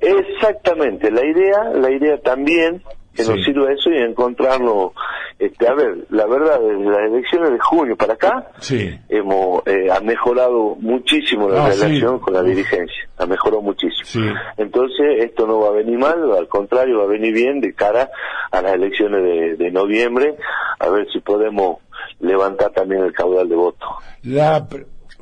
Exactamente, 0.00 1.10
la 1.10 1.24
idea, 1.24 1.64
la 1.74 1.90
idea 1.90 2.18
también 2.20 2.82
que 3.18 3.24
Sí. 3.24 3.30
nos 3.34 3.44
sirva 3.44 3.72
eso 3.72 3.90
y 3.90 3.98
encontrarnos, 3.98 4.92
este, 5.40 5.66
a 5.68 5.74
ver, 5.74 6.06
la 6.10 6.26
verdad, 6.26 6.60
desde 6.60 6.84
las 6.88 7.10
elecciones 7.10 7.50
de 7.52 7.58
junio 7.58 7.96
para 7.96 8.14
acá, 8.14 8.46
Sí. 8.60 8.96
hemos 9.08 9.66
eh, 9.66 9.90
ha 9.90 9.98
mejorado 10.00 10.76
muchísimo 10.80 11.48
la 11.48 11.66
Ah, 11.66 11.72
sí. 11.72 11.82
relación 11.82 12.20
con 12.20 12.34
la 12.34 12.42
dirigencia, 12.44 13.08
ha 13.18 13.26
mejorado 13.26 13.60
muchísimo. 13.62 14.32
Entonces, 14.56 15.24
esto 15.24 15.46
no 15.48 15.58
va 15.60 15.68
a 15.68 15.72
venir 15.72 15.98
mal, 15.98 16.30
al 16.32 16.46
contrario, 16.48 16.98
va 16.98 17.04
a 17.04 17.08
venir 17.08 17.34
bien 17.34 17.60
de 17.60 17.74
cara 17.74 18.08
a 18.52 18.62
las 18.62 18.74
elecciones 18.74 19.22
de, 19.24 19.56
de 19.56 19.70
noviembre, 19.72 20.36
a 20.78 20.88
ver 20.88 21.06
si 21.12 21.18
podemos 21.20 21.78
levantar 22.20 22.70
también 22.70 23.02
el 23.02 23.12
caudal 23.12 23.48
de 23.48 23.56
votos. 23.56 23.88
La, 24.22 24.64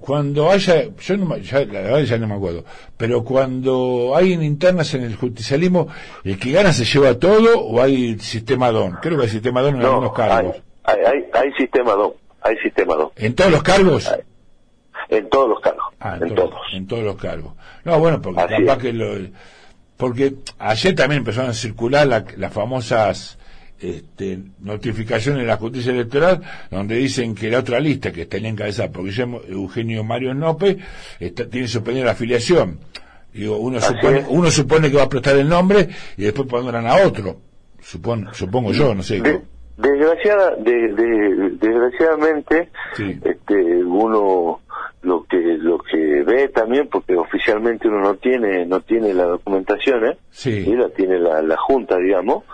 cuando 0.01 0.51
haya, 0.51 0.85
yo 1.01 1.17
no, 1.17 1.27
me- 1.27 1.41
ya, 1.43 1.61
la 1.61 1.81
verdad 1.81 2.01
ya 2.01 2.19
no 2.19 2.29
me 2.29 2.35
acuerdo, 2.35 2.65
pero 2.97 3.25
cuando 3.25 4.13
hay 4.15 4.33
internas 4.35 4.93
en 4.95 5.03
el 5.03 5.17
justicialismo, 5.17 5.89
¿el 6.25 6.39
que 6.39 6.53
gana 6.53 6.73
se 6.73 6.85
lleva 6.85 7.15
todo 7.19 7.61
o 7.61 7.83
hay 7.83 8.19
sistema 8.19 8.71
DON? 8.71 8.99
Creo 9.03 9.17
que 9.19 9.25
hay 9.25 9.31
sistema 9.31 9.63
DON 9.63 9.77
en 9.77 9.83
No, 9.83 9.89
algunos 9.89 10.13
cargos. 10.13 10.57
hay, 10.85 10.99
hay, 11.01 11.25
hay 11.33 11.53
sistema 11.53 11.93
2, 11.95 12.13
hay 12.43 12.57
sistema 12.59 12.95
2, 12.95 13.13
¿En 13.17 13.35
todos 13.35 13.51
los 13.51 13.63
cargos? 13.63 14.11
en 15.09 15.29
todos 15.31 15.49
los 15.49 15.61
cargos, 15.61 15.85
Ah, 16.01 16.19
en 16.21 16.35
todos, 16.35 16.51
todos. 16.51 16.63
en 16.73 16.87
todos 16.87 17.05
los 17.05 17.17
cargos. 17.17 17.53
No, 17.85 17.99
bueno, 17.99 18.21
porque 18.21 18.41
Así 18.41 18.55
capaz 18.65 18.77
es. 18.77 18.83
que 18.83 18.93
lo, 18.93 19.07
porque 19.97 20.35
ayer 20.59 20.95
también 20.95 21.21
empezaron 21.21 21.51
a 21.51 21.55
circular 21.55 22.07
la- 22.07 22.25
las 22.37 22.53
famosas 22.53 23.39
este, 23.81 24.39
notificaciones 24.61 25.43
de 25.43 25.47
la 25.49 25.57
justicia 25.57 25.93
electoral 25.93 26.41
donde 26.71 26.97
dicen 26.97 27.35
que 27.35 27.51
la 27.51 27.59
otra 27.61 27.79
lista 27.81 28.13
que 28.13 28.23
está 28.23 28.37
encabezada 28.39 28.91
por 28.91 29.05
Guillermo 29.05 29.41
Eugenio 29.49 30.03
Mario 30.05 30.35
Nope 30.35 30.79
está, 31.21 31.49
tiene 31.49 31.69
suspendida 31.69 32.07
la 32.07 32.13
afiliación. 32.13 32.79
Digo, 33.33 33.59
uno 33.59 33.79
Así 33.79 33.93
supone, 33.95 34.19
es. 34.21 34.27
uno 34.31 34.51
supone 34.51 34.91
que 34.91 34.97
va 34.97 35.03
a 35.05 35.09
prestar 35.09 35.37
el 35.37 35.49
nombre 35.49 35.89
y 36.17 36.23
después 36.25 36.49
pondrán 36.49 36.87
a 36.87 36.97
otro. 37.07 37.37
Supon, 37.81 38.29
supongo 38.33 38.73
yo, 38.73 38.95
no 38.95 39.03
sé. 39.03 39.21
De, 39.21 39.41
Desgraciada, 39.77 40.57
de, 40.57 40.73
de- 40.95 41.51
desgraciadamente, 41.61 42.71
Sí. 42.95 43.21
este, 43.23 43.85
uno 43.85 44.61
lo 45.03 45.25
que 45.25 45.37
lo 45.37 45.79
que 45.79 46.23
ve 46.25 46.49
también, 46.49 46.89
porque 46.89 47.15
oficialmente 47.15 47.87
uno 47.87 48.01
no 48.01 48.15
tiene 48.17 48.65
no 48.65 48.81
tiene 48.81 49.13
la 49.13 49.25
documentación, 49.25 50.07
¿eh? 50.07 50.17
Sí. 50.31 50.51
Y 50.67 50.75
la 50.75 50.89
tiene 50.89 51.19
la, 51.19 51.43
la 51.43 51.57
junta, 51.59 51.99
digamos, 51.99 52.45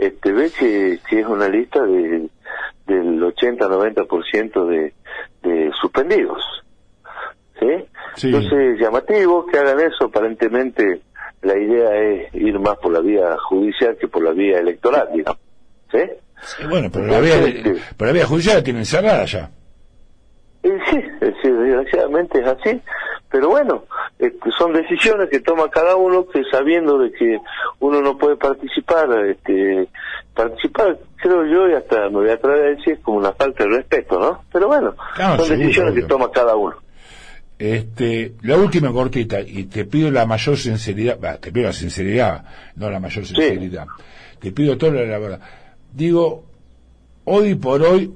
este, 0.00 0.32
ve 0.32 0.50
que, 0.50 0.98
que 1.08 1.20
es 1.20 1.26
una 1.26 1.48
lista 1.48 1.84
de 1.84 2.28
del 2.90 3.22
80-90% 3.22 4.66
de, 4.66 4.92
de 5.42 5.70
suspendidos. 5.80 6.42
¿Sí? 7.58 7.66
Sí. 8.16 8.26
Entonces, 8.28 8.80
llamativo 8.80 9.46
que 9.46 9.58
hagan 9.58 9.80
eso, 9.80 10.06
aparentemente 10.06 11.02
la 11.42 11.56
idea 11.56 11.94
es 11.94 12.34
ir 12.34 12.58
más 12.58 12.76
por 12.78 12.92
la 12.92 13.00
vía 13.00 13.36
judicial 13.38 13.96
que 13.98 14.08
por 14.08 14.24
la 14.24 14.32
vía 14.32 14.58
electoral, 14.58 15.08
digamos. 15.14 15.40
¿Sí? 15.92 15.98
Sí, 16.42 16.66
bueno, 16.68 16.88
pero 16.92 17.06
la, 17.06 17.20
vía, 17.20 17.34
Entonces, 17.36 17.82
pero 17.96 18.08
la 18.08 18.12
vía 18.14 18.26
judicial 18.26 18.56
la 18.56 18.64
tienen 18.64 18.84
cerrada 18.84 19.24
ya. 19.26 19.50
Y 20.62 20.68
sí, 20.68 20.98
decir, 21.20 21.36
desgraciadamente 21.60 22.40
es 22.40 22.46
así, 22.46 22.80
pero 23.30 23.48
bueno, 23.50 23.84
este, 24.18 24.50
son 24.58 24.72
decisiones 24.72 25.28
que 25.30 25.40
toma 25.40 25.68
cada 25.70 25.96
uno 25.96 26.26
que 26.26 26.42
sabiendo 26.50 26.98
de 26.98 27.12
que 27.12 27.38
uno 27.78 28.00
no 28.00 28.18
puede 28.18 28.36
participar, 28.36 29.08
este, 29.26 29.88
participar 30.34 30.98
creo 31.16 31.44
yo 31.46 31.68
y 31.68 31.74
hasta 31.74 32.04
me 32.08 32.16
voy 32.20 32.30
a 32.30 32.34
atrever 32.34 32.66
a 32.66 32.76
decir 32.76 33.00
como 33.02 33.18
una 33.18 33.32
falta 33.32 33.64
de 33.64 33.70
respeto, 33.70 34.18
¿no? 34.18 34.42
Pero 34.52 34.66
bueno, 34.68 34.94
Claro, 35.14 35.36
son 35.36 35.46
seguro, 35.46 35.62
decisiones 35.66 35.92
obvio. 35.92 36.02
que 36.02 36.08
toma 36.08 36.30
cada 36.30 36.56
uno. 36.56 36.76
Este, 37.58 38.32
la 38.42 38.56
última 38.56 38.90
cortita, 38.90 39.40
y 39.40 39.64
te 39.64 39.84
pido 39.84 40.10
la 40.10 40.24
mayor 40.24 40.56
sinceridad, 40.56 41.18
bah, 41.20 41.36
te 41.36 41.52
pido 41.52 41.66
la 41.66 41.72
sinceridad, 41.74 42.44
no 42.76 42.88
la 42.88 42.98
mayor 43.00 43.26
sinceridad. 43.26 43.86
Te 44.40 44.50
pido 44.52 44.78
toda 44.78 44.92
la 44.92 45.18
verdad. 45.18 45.40
Digo, 45.92 46.44
hoy 47.24 47.54
por 47.56 47.82
hoy, 47.82 48.14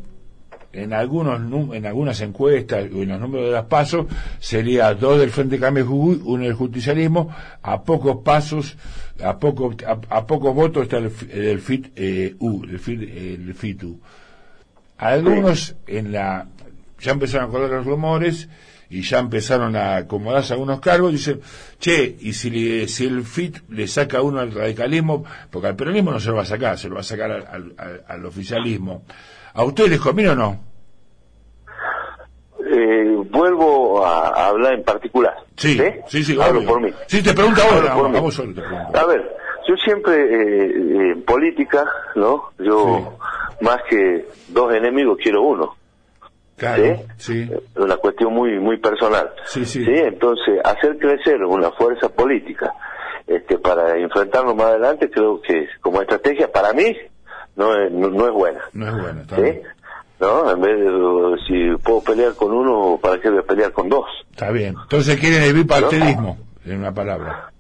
en 0.75 0.93
algunos 0.93 1.41
en 1.75 1.87
algunas 1.87 2.21
encuestas 2.21 2.85
o 2.95 3.03
en 3.03 3.09
los 3.09 3.21
números 3.21 3.47
de 3.47 3.53
las 3.53 3.65
pasos, 3.67 4.07
sería 4.39 4.93
dos 4.95 5.19
del 5.21 5.31
Frente 5.31 5.59
Cambio 5.59 5.87
Jujuy, 5.87 6.21
uno 6.25 6.45
del 6.45 6.55
justicialismo, 6.55 7.35
a 7.63 7.83
pocos 7.83 8.19
pasos, 8.25 8.77
a 9.23 9.39
pocos, 9.39 9.77
a, 9.87 10.27
pocos 10.27 10.55
votos 10.55 10.83
está 10.85 10.99
el, 10.99 11.11
el 11.31 11.61
FIT, 11.61 11.93
eh, 11.97 12.35
U, 12.39 12.65
el 12.65 12.79
FIT, 12.79 13.03
el 13.03 13.55
FITU. 13.55 14.01
Algunos 14.99 15.75
en 15.87 16.13
la 16.13 16.47
ya 17.01 17.13
empezaron 17.13 17.49
a 17.49 17.53
correr 17.53 17.71
los 17.71 17.85
rumores 17.87 18.49
y 18.89 19.03
ya 19.03 19.19
empezaron 19.19 19.75
a 19.77 19.97
acomodarse 19.97 20.53
algunos 20.53 20.81
cargos, 20.81 21.11
dicen, 21.13 21.41
che, 21.81 22.17
y 22.21 22.33
si, 22.33 22.51
le- 22.51 22.87
si 22.87 23.05
el 23.07 23.25
FIT 23.25 23.69
le 23.71 23.89
saca 23.89 24.23
uno 24.23 24.39
al 24.39 24.53
radicalismo, 24.53 25.25
porque 25.51 25.69
al 25.69 25.77
peronismo 25.77 26.13
no 26.13 26.21
se 26.21 26.29
lo 26.29 26.37
va 26.37 26.43
a 26.43 26.47
sacar, 26.47 26.79
se 26.79 26.89
lo 26.89 26.95
va 26.95 27.01
a 27.01 27.05
sacar 27.05 27.31
al 28.07 28.25
oficialismo. 28.27 29.03
¿A 29.55 29.65
ustedes 29.65 29.91
les 29.91 30.01
conviene 30.01 30.31
o 30.31 30.35
no? 30.35 30.61
Eh, 32.67 33.17
vuelvo 33.31 34.05
a, 34.05 34.49
hablar 34.49 34.75
en 34.75 34.83
particular. 34.85 35.35
Sí, 35.57 35.81
sí, 36.09 36.25
sí, 36.25 36.39
Hablo 36.41 36.61
obvio. 36.61 36.69
por 36.69 36.81
mí. 36.81 36.91
Sí, 37.07 37.23
te 37.23 37.33
pregunto 37.33 37.63
Hablo 37.63 37.77
ahora, 37.77 37.95
por 37.95 38.07
a, 38.07 38.09
mí. 38.09 38.17
a 38.19 38.21
vos 38.21 38.35
solo 38.35 38.55
te 38.55 38.61
pregunto. 38.63 38.99
A 38.99 39.05
ver, 39.07 39.37
yo 39.69 39.77
siempre 39.77 40.15
eh, 40.15 40.67
eh, 40.67 41.13
en 41.13 41.23
política, 41.23 41.87
¿no? 42.17 42.51
Yo 42.59 43.17
más 43.61 43.79
que 43.89 44.27
dos 44.49 44.75
enemigos 44.75 45.19
quiero 45.23 45.43
uno. 45.43 45.77
Claro, 46.57 47.01
sí, 47.17 47.49
Es 47.53 47.77
una 47.77 47.97
cuestión 47.97 48.33
muy 48.33 48.59
muy 48.59 48.79
personal. 48.79 49.31
Sí, 49.47 49.65
sí. 49.65 49.85
Entonces, 49.87 50.61
hacer 50.65 50.99
crecer 50.99 51.45
una 51.45 51.71
fuerza 51.73 52.09
política 52.09 52.73
este, 53.27 53.59
para 53.59 53.97
enfrentarnos 53.99 54.55
más 54.55 54.67
adelante, 54.67 55.11
creo 55.11 55.41
que 55.41 55.69
como 55.81 56.01
estrategia 56.01 56.51
para 56.51 56.73
mí 56.73 56.97
no 57.57 57.75
es, 57.81 57.91
no, 57.93 58.09
no 58.09 58.27
es 58.27 58.33
buena. 58.33 58.61
no 58.73 58.89
es 58.89 59.03
bueno, 59.03 59.21
está 59.23 59.37
¿Sí? 59.37 59.43
bien. 59.43 59.63
¿No? 60.21 60.51
En 60.51 60.61
vez 60.61 60.79
de, 60.79 61.37
si 61.47 61.77
puedo 61.83 62.03
pelear 62.03 62.35
con 62.37 62.53
uno, 62.53 62.99
¿para 63.03 63.21
qué 63.21 63.29
voy 63.31 63.41
a 63.41 63.43
pelear 63.43 63.73
con 63.73 63.89
dos? 63.89 64.07
Está 64.31 64.51
bien. 64.53 64.75
Entonces 64.83 65.19
quieren 65.19 65.43
el 65.43 65.55
bipartidismo, 65.55 66.39
en 66.65 66.79
una 66.79 66.95
palabra. 66.95 67.51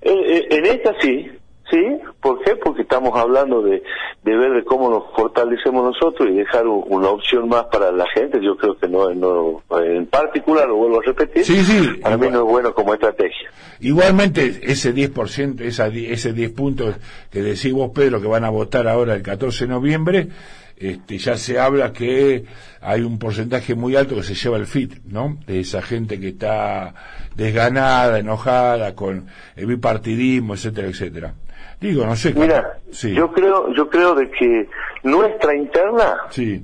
En, 0.00 0.16
en- 0.18 0.44
en 0.52 0.66
esta 0.66 0.94
sí, 1.00 1.30
sí. 1.70 1.98
¿Por 2.26 2.42
qué? 2.42 2.56
Porque 2.56 2.82
estamos 2.82 3.16
hablando 3.16 3.62
de, 3.62 3.84
de 4.24 4.36
ver 4.36 4.52
de 4.52 4.64
cómo 4.64 4.90
nos 4.90 5.04
fortalecemos 5.14 5.84
nosotros 5.84 6.28
y 6.28 6.34
dejar 6.34 6.66
una 6.66 7.10
opción 7.10 7.48
más 7.48 7.66
para 7.66 7.92
la 7.92 8.04
gente. 8.12 8.40
Yo 8.42 8.56
creo 8.56 8.76
que 8.76 8.88
no, 8.88 9.14
no 9.14 9.62
en 9.80 10.06
particular, 10.06 10.66
lo 10.66 10.74
vuelvo 10.74 10.98
a 10.98 11.04
repetir, 11.04 11.44
Sí, 11.44 11.62
sí, 11.62 12.00
para 12.02 12.16
mí 12.16 12.26
no 12.28 12.38
es 12.38 12.44
bueno 12.50 12.74
como 12.74 12.94
estrategia. 12.94 13.48
Igualmente, 13.78 14.58
ese 14.62 14.92
10%, 14.92 15.60
esa, 15.60 15.86
ese 15.86 16.32
10 16.32 16.50
puntos 16.50 16.96
que 17.30 17.42
decís 17.42 17.72
vos, 17.72 17.92
Pedro, 17.94 18.20
que 18.20 18.26
van 18.26 18.42
a 18.42 18.50
votar 18.50 18.88
ahora 18.88 19.14
el 19.14 19.22
14 19.22 19.66
de 19.66 19.70
noviembre, 19.70 20.28
este, 20.76 21.18
ya 21.18 21.36
se 21.36 21.60
habla 21.60 21.92
que 21.92 22.44
hay 22.80 23.02
un 23.02 23.20
porcentaje 23.20 23.76
muy 23.76 23.94
alto 23.94 24.16
que 24.16 24.24
se 24.24 24.34
lleva 24.34 24.56
el 24.56 24.66
FIT, 24.66 25.04
¿no? 25.04 25.38
De 25.46 25.60
esa 25.60 25.80
gente 25.80 26.18
que 26.18 26.30
está 26.30 26.92
desganada, 27.36 28.18
enojada 28.18 28.96
con 28.96 29.28
el 29.54 29.66
bipartidismo, 29.66 30.54
etcétera, 30.54 30.88
etcétera. 30.88 31.34
Digo, 31.80 32.04
no 32.06 32.16
sé. 32.16 32.32
Mira, 32.34 32.78
sí, 32.90 33.12
yo 33.14 33.32
creo, 33.32 33.72
yo 33.74 33.88
creo 33.90 34.14
de 34.14 34.30
que 34.30 34.68
nuestra 35.02 35.54
interna 35.54 36.16
sí, 36.30 36.62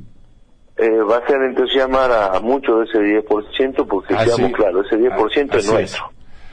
eh, 0.77 0.91
va 1.03 1.19
a 1.19 1.27
ser 1.27 1.43
entusiasmar 1.43 2.11
a, 2.11 2.27
a 2.37 2.41
mucho 2.41 2.79
de 2.79 2.85
ese 2.87 2.99
10% 2.99 3.87
porque 3.87 4.15
Ah, 4.15 4.25
seamos 4.25 4.53
claros, 4.53 4.87
ese 4.87 4.99
10% 4.99 5.13
Ah, 5.53 5.57
es 5.59 5.65
así 5.65 5.73
nuestro. 5.73 6.05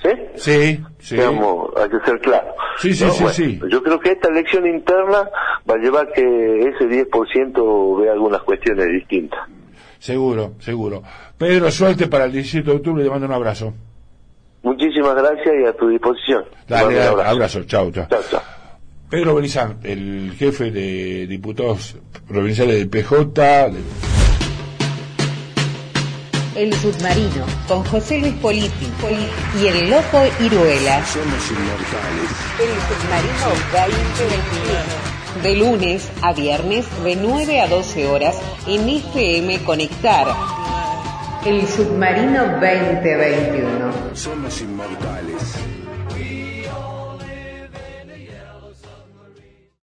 ¿Sí? 0.01 0.09
sí, 0.35 0.83
sí. 0.99 1.15
Seamos- 1.17 1.71
hay 1.75 1.89
que 1.89 1.99
ser 2.05 2.19
claros. 2.21 2.53
Sí, 2.77 2.93
sí, 2.93 3.09
sí, 3.11 3.25
sí. 3.33 3.59
Yo 3.69 3.83
creo 3.83 3.99
que 3.99 4.11
esta 4.13 4.29
elección 4.29 4.65
interna 4.65 5.29
va 5.69 5.75
a 5.75 5.77
llevar 5.77 6.11
que 6.13 6.69
ese 6.69 6.85
10% 6.87 8.01
vea 8.01 8.13
algunas 8.13 8.41
cuestiones 8.43 8.87
distintas. 8.87 9.39
Seguro, 9.99 10.53
seguro. 10.59 11.03
Pedro, 11.37 11.69
suerte 11.71 12.07
para 12.07 12.25
el 12.25 12.31
17 12.31 12.69
de 12.69 12.75
octubre, 12.77 13.03
te 13.03 13.09
mando 13.09 13.25
un 13.25 13.33
abrazo. 13.33 13.73
Muchísimas 14.63 15.15
gracias 15.15 15.55
y 15.63 15.65
a 15.67 15.73
tu 15.73 15.87
disposición. 15.89 16.45
Dale, 16.67 17.01
abrazo. 17.01 17.29
abrazo, 17.29 17.63
chao, 17.65 17.91
chao. 17.91 18.07
Chao, 18.09 18.21
chao. 18.29 18.41
Pedro 19.09 19.35
Belizán, 19.35 19.79
el 19.83 20.33
jefe 20.37 20.69
de 20.71 21.25
diputados 21.27 21.95
provinciales 22.27 22.75
del 22.77 22.89
PJ. 22.89 23.69
de- 23.69 23.79
El 26.55 26.73
submarino 26.73 27.45
con 27.67 27.83
José 27.85 28.19
Luis 28.19 28.33
Politi 28.35 28.87
y 29.61 29.67
el 29.67 29.89
loco 29.89 30.21
Iruela. 30.41 31.05
Somos 31.05 31.51
inmortales. 31.51 32.29
El 32.59 32.73
submarino 32.89 33.47
2021. 33.71 35.43
De 35.43 35.55
lunes 35.55 36.11
a 36.21 36.33
viernes 36.33 36.85
de 37.03 37.15
9 37.15 37.61
a 37.61 37.67
12 37.67 38.07
horas 38.07 38.35
en 38.67 38.89
FM 38.89 39.59
Conectar. 39.63 40.27
El 41.45 41.65
submarino 41.67 42.59
2021. 42.59 44.13
Somos 44.13 44.61
inmortales. 44.61 45.18